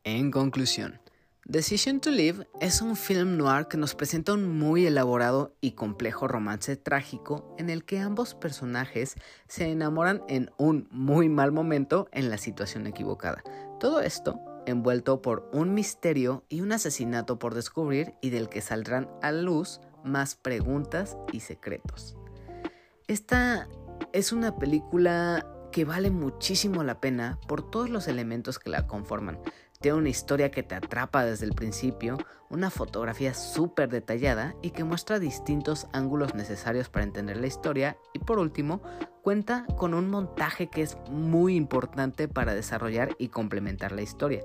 En 0.04 0.32
conclusión, 0.32 1.00
Decision 1.45 1.99
to 1.99 2.12
Live 2.12 2.47
es 2.62 2.84
un 2.84 2.95
film 2.95 3.36
noir 3.36 3.67
que 3.67 3.75
nos 3.75 3.95
presenta 3.95 4.34
un 4.34 4.60
muy 4.60 4.86
elaborado 4.86 5.56
y 5.60 5.71
complejo 5.71 6.27
romance 6.27 6.77
trágico 6.77 7.56
en 7.58 7.71
el 7.71 7.84
que 7.84 7.99
ambos 7.99 8.36
personajes 8.36 9.15
se 9.47 9.71
enamoran 9.71 10.21
en 10.30 10.51
un 10.58 10.88
muy 10.91 11.30
mal 11.30 11.51
momento 11.51 12.08
en 12.12 12.30
la 12.30 12.38
situación 12.38 12.86
equivocada. 12.86 13.43
Todo 13.80 14.01
esto 14.01 14.39
envuelto 14.67 15.23
por 15.23 15.49
un 15.51 15.73
misterio 15.73 16.45
y 16.47 16.62
un 16.62 16.71
asesinato 16.73 17.39
por 17.39 17.56
descubrir 17.56 18.13
y 18.21 18.30
del 18.30 18.47
que 18.47 18.62
saldrán 18.62 19.10
a 19.23 19.32
luz 19.32 19.82
más 20.06 20.36
preguntas 20.36 21.17
y 21.34 21.39
secretos. 21.39 22.15
Esta 23.08 23.67
es 24.13 24.32
una 24.32 24.58
película 24.58 25.47
que 25.71 25.86
vale 25.86 26.12
muchísimo 26.12 26.84
la 26.84 27.01
pena 27.01 27.39
por 27.47 27.69
todos 27.69 27.89
los 27.89 28.08
elementos 28.08 28.60
que 28.60 28.69
la 28.69 28.88
conforman, 28.88 29.39
tiene 29.82 29.98
una 29.98 30.10
historia 30.10 30.52
que 30.52 30.63
te 30.63 30.76
atrapa 30.76 31.26
desde 31.26 31.46
el 31.46 31.54
principio, 31.54 32.17
una 32.50 32.70
fotografía 32.70 33.34
súper 33.34 33.89
detallada 33.89 34.56
y 34.62 34.70
que 34.70 34.84
muestra 34.84 35.20
distintos 35.20 35.88
ángulos 35.91 36.36
necesarios 36.36 36.88
para 36.88 37.04
entender 37.04 37.38
la 37.38 37.48
historia 37.48 37.98
y 38.13 38.20
por 38.20 38.39
último 38.39 38.82
cuenta 39.24 39.65
con 39.78 39.94
un 39.94 40.10
montaje 40.10 40.70
que 40.70 40.84
es 40.84 40.98
muy 41.10 41.56
importante 41.56 42.28
para 42.28 42.54
desarrollar 42.54 43.15
y 43.17 43.30
complementar 43.30 43.91
la 43.91 44.04
historia. 44.04 44.44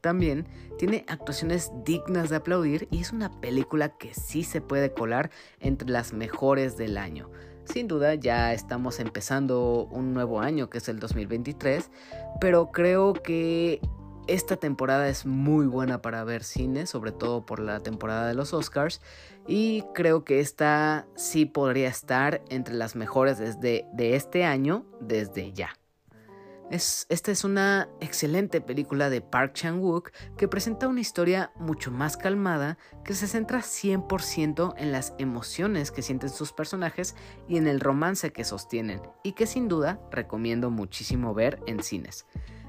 También 0.00 0.46
tiene 0.78 1.04
actuaciones 1.08 1.72
dignas 1.84 2.30
de 2.30 2.36
aplaudir 2.36 2.86
y 2.92 3.00
es 3.00 3.12
una 3.12 3.40
película 3.40 3.96
que 3.96 4.14
sí 4.14 4.44
se 4.44 4.60
puede 4.60 4.92
colar 4.92 5.30
entre 5.58 5.88
las 5.88 6.12
mejores 6.12 6.76
del 6.76 6.96
año. 6.96 7.30
Sin 7.64 7.88
duda 7.88 8.14
ya 8.14 8.52
estamos 8.52 9.00
empezando 9.00 9.88
un 9.90 10.14
nuevo 10.14 10.40
año 10.40 10.70
que 10.70 10.78
es 10.78 10.88
el 10.88 11.00
2023, 11.00 11.90
pero 12.40 12.70
creo 12.70 13.14
que 13.14 13.80
esta 14.26 14.56
temporada 14.56 15.08
es 15.08 15.26
muy 15.26 15.66
buena 15.66 16.02
para 16.02 16.24
ver 16.24 16.42
cine, 16.44 16.86
sobre 16.86 17.12
todo 17.12 17.46
por 17.46 17.60
la 17.60 17.80
temporada 17.80 18.26
de 18.26 18.34
los 18.34 18.52
Oscars. 18.52 19.00
Y 19.46 19.84
creo 19.94 20.24
que 20.24 20.40
esta 20.40 21.06
sí 21.14 21.46
podría 21.46 21.88
estar 21.88 22.42
entre 22.48 22.74
las 22.74 22.96
mejores 22.96 23.38
desde 23.38 23.86
de 23.92 24.16
este 24.16 24.44
año, 24.44 24.84
desde 25.00 25.52
ya. 25.52 25.70
Es, 26.68 27.06
esta 27.10 27.30
es 27.30 27.44
una 27.44 27.88
excelente 28.00 28.60
película 28.60 29.08
de 29.08 29.20
Park 29.20 29.52
Chan-wook 29.52 30.10
que 30.36 30.48
presenta 30.48 30.88
una 30.88 31.00
historia 31.00 31.52
mucho 31.54 31.92
más 31.92 32.16
calmada 32.16 32.76
que 33.04 33.14
se 33.14 33.28
centra 33.28 33.60
100% 33.60 34.74
en 34.76 34.90
las 34.90 35.14
emociones 35.18 35.92
que 35.92 36.02
sienten 36.02 36.30
sus 36.30 36.52
personajes 36.52 37.14
y 37.46 37.56
en 37.56 37.68
el 37.68 37.78
romance 37.78 38.32
que 38.32 38.42
sostienen 38.42 39.00
y 39.22 39.32
que 39.32 39.46
sin 39.46 39.68
duda 39.68 40.00
recomiendo 40.10 40.70
muchísimo 40.70 41.34
ver 41.34 41.60
en 41.68 41.84
cines. 41.84 42.26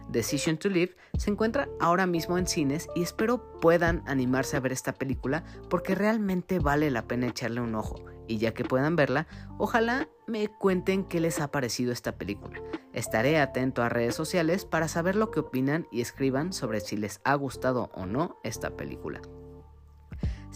Decision 0.10 0.58
to 0.58 0.70
Live, 0.70 0.96
se 1.17 1.30
encuentra 1.30 1.67
ahora 1.80 2.06
mismo 2.06 2.38
en 2.38 2.48
cines 2.48 2.88
y 2.96 3.02
espero 3.02 3.52
puedan 3.60 4.04
animarse 4.08 4.58
a 4.58 4.60
ver 4.60 4.72
esta 4.72 4.93
película 4.93 5.43
porque 5.70 5.96
realmente 5.96 6.60
vale 6.60 6.91
la 6.91 7.08
pena 7.08 7.28
echarle 7.28 7.62
un 7.62 7.76
ojo. 7.76 8.06
Y 8.28 8.38
ya 8.38 8.54
que 8.54 8.65
puedan 8.65 8.96
verla, 8.96 9.28
ojalá 9.58 10.10
me 10.28 10.50
cuenten 10.50 11.06
qué 11.06 11.20
les 11.20 11.39
ha 11.39 11.50
parecido 11.50 11.93
esta 11.93 12.17
película. 12.17 12.62
Estaré 12.93 13.39
atento 13.39 13.84
a 13.84 13.89
redes 13.89 14.15
sociales 14.15 14.65
para 14.65 14.88
saber 14.88 15.15
lo 15.15 15.32
que 15.32 15.39
opinan 15.39 15.88
y 15.91 16.02
escriban 16.02 16.52
sobre 16.52 16.82
si 16.82 16.98
les 16.98 17.22
ha 17.24 17.36
gustado 17.36 17.89
o 17.93 18.06
no 18.06 18.38
esta 18.43 18.76
película. 18.76 19.22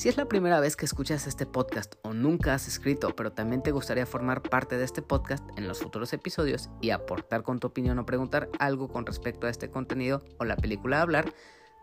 Si 0.01 0.09
es 0.09 0.17
la 0.17 0.25
primera 0.25 0.59
vez 0.59 0.75
que 0.75 0.85
escuchas 0.85 1.27
este 1.27 1.45
podcast 1.45 1.93
o 2.01 2.15
nunca 2.15 2.55
has 2.55 2.67
escrito, 2.67 3.15
pero 3.15 3.33
también 3.33 3.61
te 3.61 3.69
gustaría 3.69 4.07
formar 4.07 4.41
parte 4.41 4.75
de 4.75 4.83
este 4.83 5.03
podcast 5.03 5.47
en 5.59 5.67
los 5.67 5.77
futuros 5.77 6.11
episodios 6.11 6.71
y 6.81 6.89
aportar 6.89 7.43
con 7.43 7.59
tu 7.59 7.67
opinión 7.67 7.99
o 7.99 8.05
preguntar 8.07 8.49
algo 8.57 8.87
con 8.87 9.05
respecto 9.05 9.45
a 9.45 9.51
este 9.51 9.69
contenido 9.69 10.23
o 10.39 10.45
la 10.45 10.55
película 10.55 10.97
a 10.97 11.01
hablar, 11.03 11.31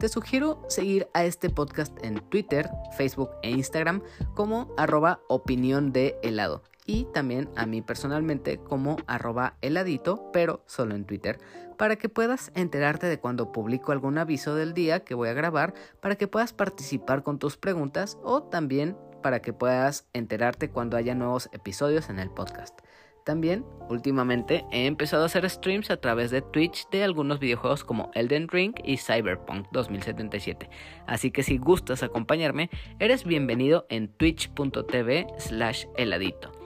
te 0.00 0.08
sugiero 0.08 0.64
seguir 0.68 1.06
a 1.14 1.26
este 1.26 1.48
podcast 1.48 1.96
en 2.04 2.18
Twitter, 2.28 2.68
Facebook 2.96 3.30
e 3.44 3.50
Instagram 3.50 4.02
como 4.34 4.74
arroba 4.76 5.20
opinión 5.28 5.92
de 5.92 6.18
helado 6.24 6.64
y 6.88 7.04
también 7.12 7.50
a 7.54 7.66
mí 7.66 7.82
personalmente 7.82 8.58
como 8.58 8.96
arroba 9.06 9.58
heladito, 9.60 10.32
pero 10.32 10.64
solo 10.66 10.96
en 10.96 11.04
Twitter, 11.04 11.38
para 11.76 11.96
que 11.96 12.08
puedas 12.08 12.50
enterarte 12.54 13.06
de 13.06 13.20
cuando 13.20 13.52
publico 13.52 13.92
algún 13.92 14.16
aviso 14.16 14.54
del 14.54 14.72
día 14.72 15.04
que 15.04 15.14
voy 15.14 15.28
a 15.28 15.34
grabar, 15.34 15.74
para 16.00 16.16
que 16.16 16.26
puedas 16.26 16.54
participar 16.54 17.22
con 17.22 17.38
tus 17.38 17.58
preguntas 17.58 18.18
o 18.24 18.42
también 18.42 18.96
para 19.22 19.42
que 19.42 19.52
puedas 19.52 20.08
enterarte 20.14 20.70
cuando 20.70 20.96
haya 20.96 21.14
nuevos 21.14 21.50
episodios 21.52 22.08
en 22.08 22.18
el 22.18 22.30
podcast. 22.30 22.80
También, 23.22 23.66
últimamente, 23.90 24.64
he 24.72 24.86
empezado 24.86 25.24
a 25.24 25.26
hacer 25.26 25.48
streams 25.50 25.90
a 25.90 26.00
través 26.00 26.30
de 26.30 26.40
Twitch 26.40 26.88
de 26.88 27.04
algunos 27.04 27.38
videojuegos 27.38 27.84
como 27.84 28.10
Elden 28.14 28.48
Ring 28.48 28.72
y 28.82 28.96
Cyberpunk 28.96 29.66
2077. 29.72 30.70
Así 31.06 31.30
que 31.30 31.42
si 31.42 31.58
gustas 31.58 32.02
acompañarme, 32.02 32.70
eres 32.98 33.24
bienvenido 33.24 33.84
en 33.90 34.08
twitch.tv 34.08 35.26
slash 35.36 35.84
heladito. 35.98 36.57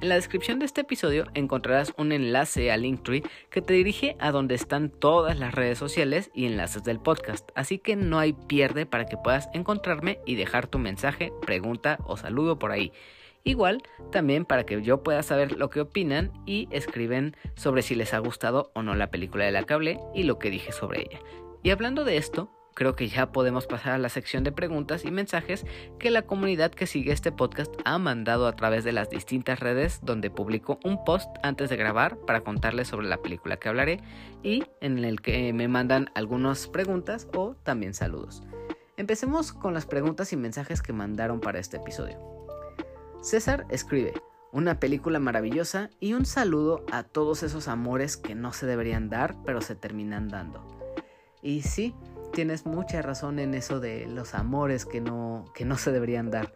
En 0.00 0.08
la 0.08 0.14
descripción 0.14 0.60
de 0.60 0.66
este 0.66 0.82
episodio 0.82 1.26
encontrarás 1.34 1.92
un 1.96 2.12
enlace 2.12 2.70
a 2.70 2.76
Linktree 2.76 3.24
que 3.50 3.60
te 3.60 3.74
dirige 3.74 4.16
a 4.20 4.30
donde 4.30 4.54
están 4.54 4.90
todas 4.90 5.40
las 5.40 5.52
redes 5.52 5.76
sociales 5.76 6.30
y 6.32 6.46
enlaces 6.46 6.84
del 6.84 7.00
podcast, 7.00 7.50
así 7.56 7.80
que 7.80 7.96
no 7.96 8.20
hay 8.20 8.32
pierde 8.32 8.86
para 8.86 9.06
que 9.06 9.16
puedas 9.16 9.48
encontrarme 9.54 10.20
y 10.24 10.36
dejar 10.36 10.68
tu 10.68 10.78
mensaje, 10.78 11.32
pregunta 11.44 11.98
o 12.04 12.16
saludo 12.16 12.60
por 12.60 12.70
ahí. 12.70 12.92
Igual, 13.42 13.82
también 14.12 14.44
para 14.44 14.64
que 14.64 14.80
yo 14.82 15.02
pueda 15.02 15.24
saber 15.24 15.58
lo 15.58 15.68
que 15.68 15.80
opinan 15.80 16.32
y 16.46 16.68
escriben 16.70 17.34
sobre 17.56 17.82
si 17.82 17.96
les 17.96 18.14
ha 18.14 18.18
gustado 18.18 18.70
o 18.74 18.82
no 18.82 18.94
la 18.94 19.10
película 19.10 19.46
de 19.46 19.52
la 19.52 19.64
cable 19.64 19.98
y 20.14 20.22
lo 20.22 20.38
que 20.38 20.50
dije 20.50 20.70
sobre 20.70 21.00
ella. 21.00 21.18
Y 21.64 21.70
hablando 21.70 22.04
de 22.04 22.18
esto, 22.18 22.52
creo 22.78 22.94
que 22.94 23.08
ya 23.08 23.32
podemos 23.32 23.66
pasar 23.66 23.94
a 23.94 23.98
la 23.98 24.08
sección 24.08 24.44
de 24.44 24.52
preguntas 24.52 25.04
y 25.04 25.10
mensajes 25.10 25.66
que 25.98 26.12
la 26.12 26.22
comunidad 26.22 26.70
que 26.70 26.86
sigue 26.86 27.10
este 27.10 27.32
podcast 27.32 27.74
ha 27.84 27.98
mandado 27.98 28.46
a 28.46 28.54
través 28.54 28.84
de 28.84 28.92
las 28.92 29.10
distintas 29.10 29.58
redes 29.58 29.98
donde 30.04 30.30
publico 30.30 30.78
un 30.84 31.02
post 31.04 31.28
antes 31.42 31.70
de 31.70 31.76
grabar 31.76 32.18
para 32.18 32.42
contarles 32.42 32.86
sobre 32.86 33.08
la 33.08 33.20
película 33.20 33.56
que 33.56 33.68
hablaré 33.68 34.00
y 34.44 34.62
en 34.80 35.04
el 35.04 35.20
que 35.20 35.52
me 35.52 35.66
mandan 35.66 36.12
algunas 36.14 36.68
preguntas 36.68 37.26
o 37.34 37.56
también 37.64 37.94
saludos. 37.94 38.44
Empecemos 38.96 39.52
con 39.52 39.74
las 39.74 39.84
preguntas 39.84 40.32
y 40.32 40.36
mensajes 40.36 40.80
que 40.80 40.92
mandaron 40.92 41.40
para 41.40 41.58
este 41.58 41.78
episodio. 41.78 42.20
César 43.22 43.66
escribe, 43.70 44.12
una 44.52 44.78
película 44.78 45.18
maravillosa 45.18 45.90
y 45.98 46.12
un 46.12 46.26
saludo 46.26 46.86
a 46.92 47.02
todos 47.02 47.42
esos 47.42 47.66
amores 47.66 48.16
que 48.16 48.36
no 48.36 48.52
se 48.52 48.66
deberían 48.66 49.10
dar 49.10 49.34
pero 49.44 49.62
se 49.62 49.74
terminan 49.74 50.28
dando. 50.28 50.64
Y 51.42 51.62
sí, 51.62 51.94
tienes 52.32 52.66
mucha 52.66 53.02
razón 53.02 53.38
en 53.38 53.54
eso 53.54 53.80
de 53.80 54.06
los 54.06 54.34
amores 54.34 54.84
que 54.84 55.00
no, 55.00 55.44
que 55.54 55.64
no 55.64 55.76
se 55.76 55.92
deberían 55.92 56.30
dar. 56.30 56.52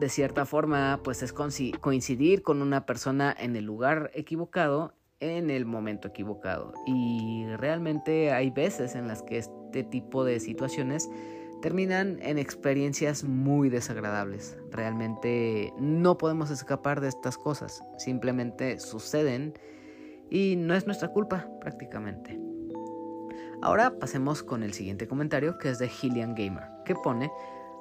De 0.00 0.08
cierta 0.08 0.44
forma, 0.44 1.00
pues 1.02 1.22
es 1.22 1.32
coincidir 1.32 2.42
con 2.42 2.62
una 2.62 2.86
persona 2.86 3.34
en 3.38 3.56
el 3.56 3.64
lugar 3.64 4.10
equivocado 4.14 4.94
en 5.20 5.50
el 5.50 5.64
momento 5.64 6.08
equivocado. 6.08 6.72
Y 6.86 7.46
realmente 7.56 8.32
hay 8.32 8.50
veces 8.50 8.94
en 8.94 9.08
las 9.08 9.22
que 9.22 9.38
este 9.38 9.84
tipo 9.84 10.24
de 10.24 10.40
situaciones 10.40 11.08
terminan 11.62 12.18
en 12.22 12.38
experiencias 12.38 13.24
muy 13.24 13.70
desagradables. 13.70 14.58
Realmente 14.70 15.72
no 15.78 16.18
podemos 16.18 16.50
escapar 16.50 17.00
de 17.00 17.08
estas 17.08 17.38
cosas. 17.38 17.82
Simplemente 17.98 18.78
suceden 18.78 19.54
y 20.30 20.56
no 20.56 20.74
es 20.74 20.86
nuestra 20.86 21.08
culpa 21.08 21.48
prácticamente. 21.60 22.38
Ahora 23.62 23.98
pasemos 23.98 24.42
con 24.42 24.62
el 24.62 24.72
siguiente 24.72 25.08
comentario 25.08 25.58
que 25.58 25.70
es 25.70 25.78
de 25.78 25.90
Hillian 25.90 26.34
Gamer, 26.34 26.64
que 26.84 26.94
pone 26.94 27.30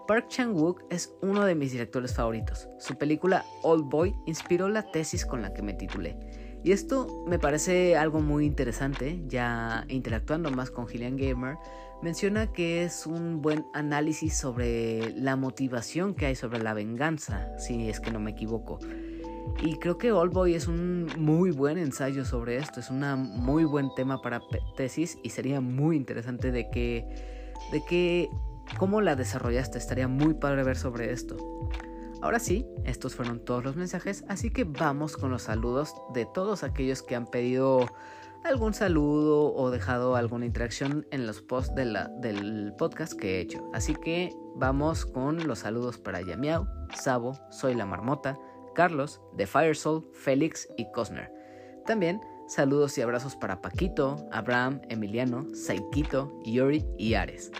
Park 0.07 0.27
Chan-wook 0.27 0.83
es 0.91 1.13
uno 1.21 1.45
de 1.45 1.55
mis 1.55 1.71
directores 1.71 2.13
favoritos. 2.13 2.69
Su 2.79 2.95
película 2.95 3.43
Old 3.63 3.85
Boy 3.89 4.15
inspiró 4.25 4.69
la 4.69 4.91
tesis 4.91 5.25
con 5.25 5.41
la 5.41 5.53
que 5.53 5.63
me 5.63 5.73
titulé. 5.73 6.15
Y 6.63 6.71
esto 6.71 7.23
me 7.27 7.39
parece 7.39 7.95
algo 7.95 8.21
muy 8.21 8.45
interesante, 8.45 9.21
ya 9.27 9.85
interactuando 9.87 10.49
más 10.51 10.71
con 10.71 10.87
Hillian 10.91 11.17
Gamer, 11.17 11.57
menciona 12.01 12.51
que 12.51 12.83
es 12.83 13.05
un 13.05 13.41
buen 13.41 13.65
análisis 13.73 14.35
sobre 14.35 15.11
la 15.11 15.35
motivación 15.35 16.13
que 16.15 16.27
hay 16.27 16.35
sobre 16.35 16.61
la 16.61 16.73
venganza, 16.73 17.49
si 17.57 17.89
es 17.89 17.99
que 17.99 18.11
no 18.11 18.19
me 18.19 18.31
equivoco. 18.31 18.79
Y 19.61 19.77
creo 19.77 19.97
que 19.97 20.11
Boy 20.11 20.53
es 20.53 20.67
un 20.67 21.07
muy 21.17 21.51
buen 21.51 21.77
ensayo 21.77 22.25
sobre 22.25 22.57
esto, 22.57 22.79
es 22.79 22.89
un 22.89 23.01
muy 23.37 23.63
buen 23.63 23.93
tema 23.95 24.21
para 24.21 24.41
tesis 24.75 25.17
y 25.23 25.29
sería 25.29 25.61
muy 25.61 25.95
interesante 25.95 26.51
de 26.51 26.69
que, 26.69 27.53
de 27.71 27.83
que, 27.85 28.29
cómo 28.77 29.01
la 29.01 29.15
desarrollaste, 29.15 29.77
estaría 29.77 30.07
muy 30.07 30.33
padre 30.33 30.63
ver 30.63 30.77
sobre 30.77 31.11
esto. 31.11 31.37
Ahora 32.21 32.39
sí, 32.39 32.65
estos 32.85 33.15
fueron 33.15 33.43
todos 33.43 33.63
los 33.63 33.75
mensajes, 33.75 34.25
así 34.27 34.49
que 34.49 34.63
vamos 34.63 35.15
con 35.15 35.31
los 35.31 35.43
saludos 35.43 35.93
de 36.13 36.25
todos 36.25 36.63
aquellos 36.63 37.03
que 37.03 37.15
han 37.15 37.27
pedido 37.27 37.85
algún 38.45 38.73
saludo 38.73 39.53
o 39.53 39.71
dejado 39.71 40.15
alguna 40.15 40.45
interacción 40.45 41.05
en 41.11 41.25
los 41.25 41.41
posts 41.41 41.73
del 41.75 42.73
podcast 42.77 43.13
que 43.13 43.37
he 43.37 43.41
hecho. 43.41 43.69
Así 43.73 43.95
que 43.95 44.35
vamos 44.55 45.05
con 45.05 45.47
los 45.47 45.59
saludos 45.59 45.97
para 45.97 46.21
Yamiao, 46.21 46.67
Sabo, 46.93 47.33
Soy 47.49 47.73
la 47.73 47.85
Marmota, 47.85 48.37
Carlos, 48.75 49.19
The 49.35 49.47
Firesoul, 49.47 50.07
Félix 50.13 50.69
y 50.77 50.91
Cosner. 50.91 51.31
También 51.87 52.21
saludos 52.47 52.95
y 52.99 53.01
abrazos 53.01 53.35
para 53.35 53.61
Paquito, 53.61 54.27
Abraham, 54.31 54.81
Emiliano, 54.89 55.47
Saikito, 55.55 56.31
Yori 56.43 56.85
y 56.99 57.15
Ares. 57.15 57.51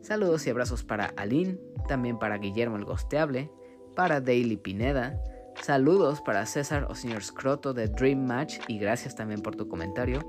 Saludos 0.00 0.46
y 0.46 0.50
abrazos 0.50 0.82
para 0.82 1.12
Aline, 1.16 1.58
también 1.86 2.18
para 2.18 2.38
Guillermo 2.38 2.76
el 2.76 2.86
Gosteable, 2.86 3.50
para 3.94 4.20
Daily 4.20 4.56
Pineda. 4.56 5.20
Saludos 5.60 6.22
para 6.22 6.46
César 6.46 6.86
o 6.88 6.94
señor 6.94 7.22
Scroto 7.22 7.74
de 7.74 7.88
Dream 7.88 8.26
Match 8.26 8.58
y 8.66 8.78
gracias 8.78 9.14
también 9.14 9.42
por 9.42 9.56
tu 9.56 9.68
comentario. 9.68 10.20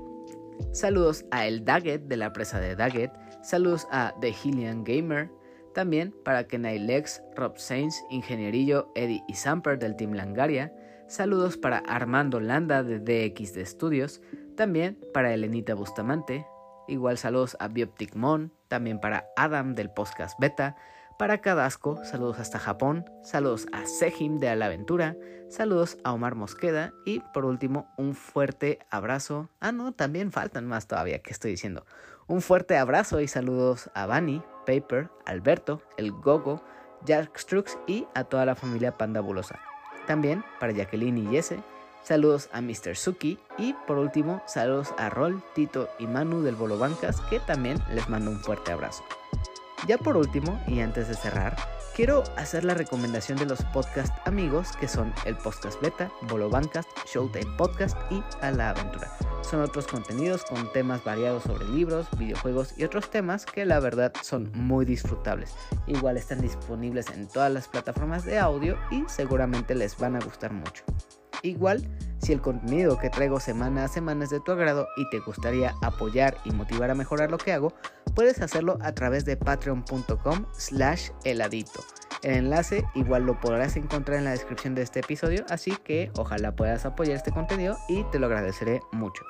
Saludos 0.72 1.24
a 1.30 1.46
El 1.46 1.64
Daggett 1.64 2.02
de 2.02 2.16
la 2.16 2.32
presa 2.32 2.60
de 2.60 2.76
Daggett. 2.76 3.12
Saludos 3.42 3.86
a 3.90 4.14
The 4.20 4.34
Hillian 4.44 4.84
Gamer. 4.84 5.30
También 5.74 6.14
para 6.24 6.46
Kenai 6.46 6.78
Lex, 6.78 7.22
Rob 7.34 7.58
Sainz, 7.58 8.02
Ingenierillo, 8.10 8.92
Eddie 8.94 9.22
y 9.26 9.34
Samper 9.34 9.78
del 9.78 9.96
Team 9.96 10.12
Langaria. 10.12 10.72
Saludos 11.08 11.56
para 11.56 11.78
Armando 11.78 12.40
Landa 12.40 12.82
de 12.82 12.98
DX 12.98 13.54
de 13.54 13.62
Estudios. 13.62 14.20
También 14.56 14.98
para 15.14 15.32
Elenita 15.32 15.74
Bustamante. 15.74 16.46
Igual 16.88 17.16
saludos 17.16 17.56
a 17.58 17.68
Bioptic 17.68 18.14
Mon. 18.14 18.52
También 18.68 19.00
para 19.00 19.26
Adam 19.36 19.74
del 19.74 19.90
Podcast 19.90 20.38
Beta. 20.38 20.76
Para 21.18 21.38
Cadasco, 21.38 22.04
saludos 22.04 22.38
hasta 22.38 22.58
Japón. 22.58 23.04
Saludos 23.22 23.66
a 23.72 23.86
Sejim 23.86 24.38
de 24.38 24.48
Alaventura. 24.48 25.16
Saludos 25.48 25.98
a 26.04 26.12
Omar 26.12 26.34
Mosqueda. 26.34 26.92
Y 27.04 27.20
por 27.32 27.44
último, 27.44 27.86
un 27.96 28.14
fuerte 28.14 28.78
abrazo. 28.90 29.48
Ah, 29.60 29.72
no, 29.72 29.92
también 29.92 30.32
faltan 30.32 30.66
más 30.66 30.86
todavía. 30.86 31.20
¿Qué 31.20 31.30
estoy 31.30 31.52
diciendo? 31.52 31.84
Un 32.32 32.40
fuerte 32.40 32.78
abrazo 32.78 33.20
y 33.20 33.28
saludos 33.28 33.90
a 33.92 34.06
Bani, 34.06 34.42
Paper, 34.64 35.10
Alberto, 35.26 35.82
el 35.98 36.12
Gogo, 36.12 36.62
Jack 37.04 37.36
Strux 37.36 37.76
y 37.86 38.06
a 38.14 38.24
toda 38.24 38.46
la 38.46 38.54
familia 38.54 38.96
Pandabulosa. 38.96 39.60
También 40.06 40.42
para 40.58 40.72
Jacqueline 40.72 41.18
y 41.18 41.26
Jesse, 41.26 41.56
saludos 42.02 42.48
a 42.50 42.62
Mr. 42.62 42.96
Suki 42.96 43.38
y 43.58 43.74
por 43.86 43.98
último 43.98 44.42
saludos 44.46 44.94
a 44.96 45.10
Rol, 45.10 45.42
Tito 45.54 45.90
y 45.98 46.06
Manu 46.06 46.40
del 46.40 46.54
Bolo 46.54 46.78
Bancas 46.78 47.20
que 47.28 47.38
también 47.38 47.76
les 47.92 48.08
mando 48.08 48.30
un 48.30 48.40
fuerte 48.40 48.72
abrazo. 48.72 49.04
Ya 49.86 49.98
por 49.98 50.16
último 50.16 50.58
y 50.66 50.80
antes 50.80 51.08
de 51.08 51.14
cerrar, 51.14 51.54
quiero 51.94 52.22
hacer 52.36 52.64
la 52.64 52.74
recomendación 52.74 53.38
de 53.38 53.46
los 53.46 53.62
podcast 53.66 54.12
amigos 54.26 54.68
que 54.78 54.88
son 54.88 55.12
el 55.26 55.36
Podcast 55.36 55.80
Beta, 55.80 56.10
Bolo 56.28 56.48
Bancast, 56.48 56.88
Showtime 57.06 57.56
Podcast 57.56 57.96
y 58.10 58.22
A 58.40 58.50
la 58.50 58.70
Aventura. 58.70 59.10
Son 59.42 59.60
otros 59.60 59.86
contenidos 59.86 60.44
con 60.44 60.72
temas 60.72 61.04
variados 61.04 61.42
sobre 61.42 61.66
libros, 61.66 62.06
videojuegos 62.18 62.74
y 62.78 62.84
otros 62.84 63.10
temas 63.10 63.44
que 63.44 63.66
la 63.66 63.80
verdad 63.80 64.12
son 64.22 64.50
muy 64.54 64.84
disfrutables. 64.84 65.54
Igual 65.86 66.16
están 66.16 66.40
disponibles 66.40 67.10
en 67.10 67.28
todas 67.28 67.52
las 67.52 67.68
plataformas 67.68 68.24
de 68.24 68.38
audio 68.38 68.78
y 68.90 69.04
seguramente 69.08 69.74
les 69.74 69.96
van 69.98 70.16
a 70.16 70.20
gustar 70.20 70.52
mucho. 70.52 70.84
Igual, 71.42 71.86
si 72.18 72.32
el 72.32 72.40
contenido 72.40 72.98
que 72.98 73.10
traigo 73.10 73.40
semana 73.40 73.84
a 73.84 73.88
semana 73.88 74.24
es 74.24 74.30
de 74.30 74.40
tu 74.40 74.52
agrado 74.52 74.86
y 74.96 75.08
te 75.10 75.18
gustaría 75.18 75.74
apoyar 75.82 76.36
y 76.44 76.52
motivar 76.52 76.90
a 76.90 76.94
mejorar 76.94 77.30
lo 77.30 77.38
que 77.38 77.52
hago, 77.52 77.74
puedes 78.14 78.40
hacerlo 78.40 78.78
a 78.80 78.92
través 78.92 79.24
de 79.24 79.36
patreon.com 79.36 80.46
slash 80.52 81.10
heladito. 81.24 81.80
El 82.22 82.34
enlace 82.34 82.84
igual 82.94 83.24
lo 83.24 83.40
podrás 83.40 83.76
encontrar 83.76 84.18
en 84.18 84.24
la 84.24 84.30
descripción 84.30 84.76
de 84.76 84.82
este 84.82 85.00
episodio, 85.00 85.44
así 85.48 85.76
que 85.84 86.12
ojalá 86.16 86.54
puedas 86.54 86.86
apoyar 86.86 87.16
este 87.16 87.32
contenido 87.32 87.76
y 87.88 88.04
te 88.04 88.20
lo 88.20 88.26
agradeceré 88.26 88.80
mucho. 88.92 89.24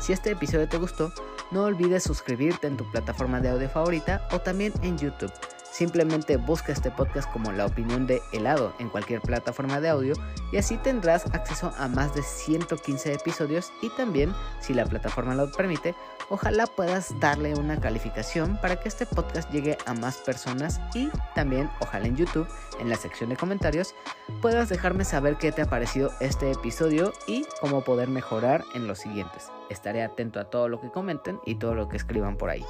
Si 0.00 0.14
este 0.14 0.30
episodio 0.30 0.68
te 0.68 0.78
gustó, 0.78 1.12
no 1.50 1.64
olvides 1.64 2.02
suscribirte 2.02 2.66
en 2.66 2.78
tu 2.78 2.90
plataforma 2.90 3.40
de 3.40 3.50
audio 3.50 3.68
favorita 3.68 4.26
o 4.32 4.40
también 4.40 4.72
en 4.82 4.96
YouTube. 4.96 5.32
Simplemente 5.74 6.36
busca 6.36 6.70
este 6.70 6.92
podcast 6.92 7.28
como 7.32 7.50
La 7.50 7.66
Opinión 7.66 8.06
de 8.06 8.22
Helado 8.32 8.72
en 8.78 8.88
cualquier 8.88 9.20
plataforma 9.20 9.80
de 9.80 9.88
audio 9.88 10.14
y 10.52 10.56
así 10.56 10.76
tendrás 10.76 11.26
acceso 11.34 11.72
a 11.76 11.88
más 11.88 12.14
de 12.14 12.22
115 12.22 13.12
episodios 13.12 13.72
y 13.82 13.90
también, 13.96 14.32
si 14.60 14.72
la 14.72 14.86
plataforma 14.86 15.34
lo 15.34 15.50
permite, 15.50 15.96
ojalá 16.30 16.68
puedas 16.68 17.18
darle 17.18 17.54
una 17.54 17.80
calificación 17.80 18.56
para 18.60 18.76
que 18.76 18.86
este 18.88 19.04
podcast 19.04 19.50
llegue 19.50 19.76
a 19.84 19.94
más 19.94 20.18
personas 20.18 20.80
y 20.94 21.10
también, 21.34 21.68
ojalá 21.80 22.06
en 22.06 22.14
YouTube, 22.14 22.46
en 22.78 22.88
la 22.88 22.94
sección 22.94 23.30
de 23.30 23.36
comentarios, 23.36 23.96
puedas 24.40 24.68
dejarme 24.68 25.04
saber 25.04 25.38
qué 25.38 25.50
te 25.50 25.62
ha 25.62 25.68
parecido 25.68 26.12
este 26.20 26.52
episodio 26.52 27.12
y 27.26 27.46
cómo 27.60 27.82
poder 27.82 28.08
mejorar 28.08 28.64
en 28.76 28.86
los 28.86 29.00
siguientes. 29.00 29.50
Estaré 29.70 30.04
atento 30.04 30.38
a 30.38 30.44
todo 30.44 30.68
lo 30.68 30.80
que 30.80 30.92
comenten 30.92 31.40
y 31.44 31.56
todo 31.56 31.74
lo 31.74 31.88
que 31.88 31.96
escriban 31.96 32.36
por 32.36 32.50
ahí. 32.50 32.64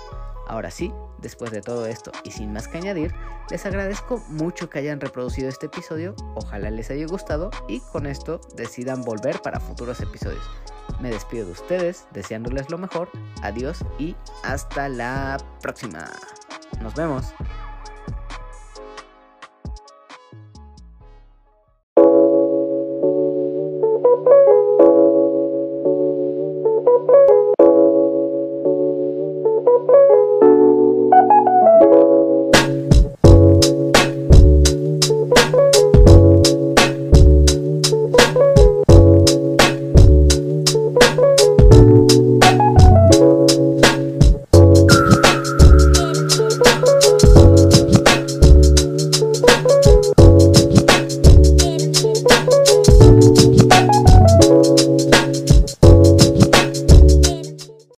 Ahora 0.47 0.71
sí, 0.71 0.93
después 1.19 1.51
de 1.51 1.63
todo 1.63 1.87
esto 1.87 2.13
y 2.23 2.31
sin 2.31 2.53
más 2.53 2.69
que 2.69 2.79
añadir, 2.79 3.15
les 3.51 3.65
agradezco 3.65 4.23
mucho 4.29 4.69
que 4.69 4.79
hayan 4.79 5.01
reproducido 5.01 5.49
este 5.49 5.67
episodio, 5.67 6.15
ojalá 6.35 6.71
les 6.71 6.91
haya 6.91 7.07
gustado 7.07 7.51
y 7.69 7.81
con 7.81 8.07
esto 8.07 8.41
decidan 8.55 9.03
volver 9.03 9.41
para 9.41 9.61
futuros 9.61 10.01
episodios. 10.01 10.45
Me 11.01 11.11
despido 11.11 11.47
de 11.47 11.53
ustedes, 11.53 12.07
deseándoles 12.13 12.71
lo 12.71 12.79
mejor, 12.79 13.09
adiós 13.43 13.85
y 13.99 14.15
hasta 14.43 14.89
la 14.89 15.39
próxima. 15.61 16.11
Nos 16.81 16.95
vemos. 16.95 17.33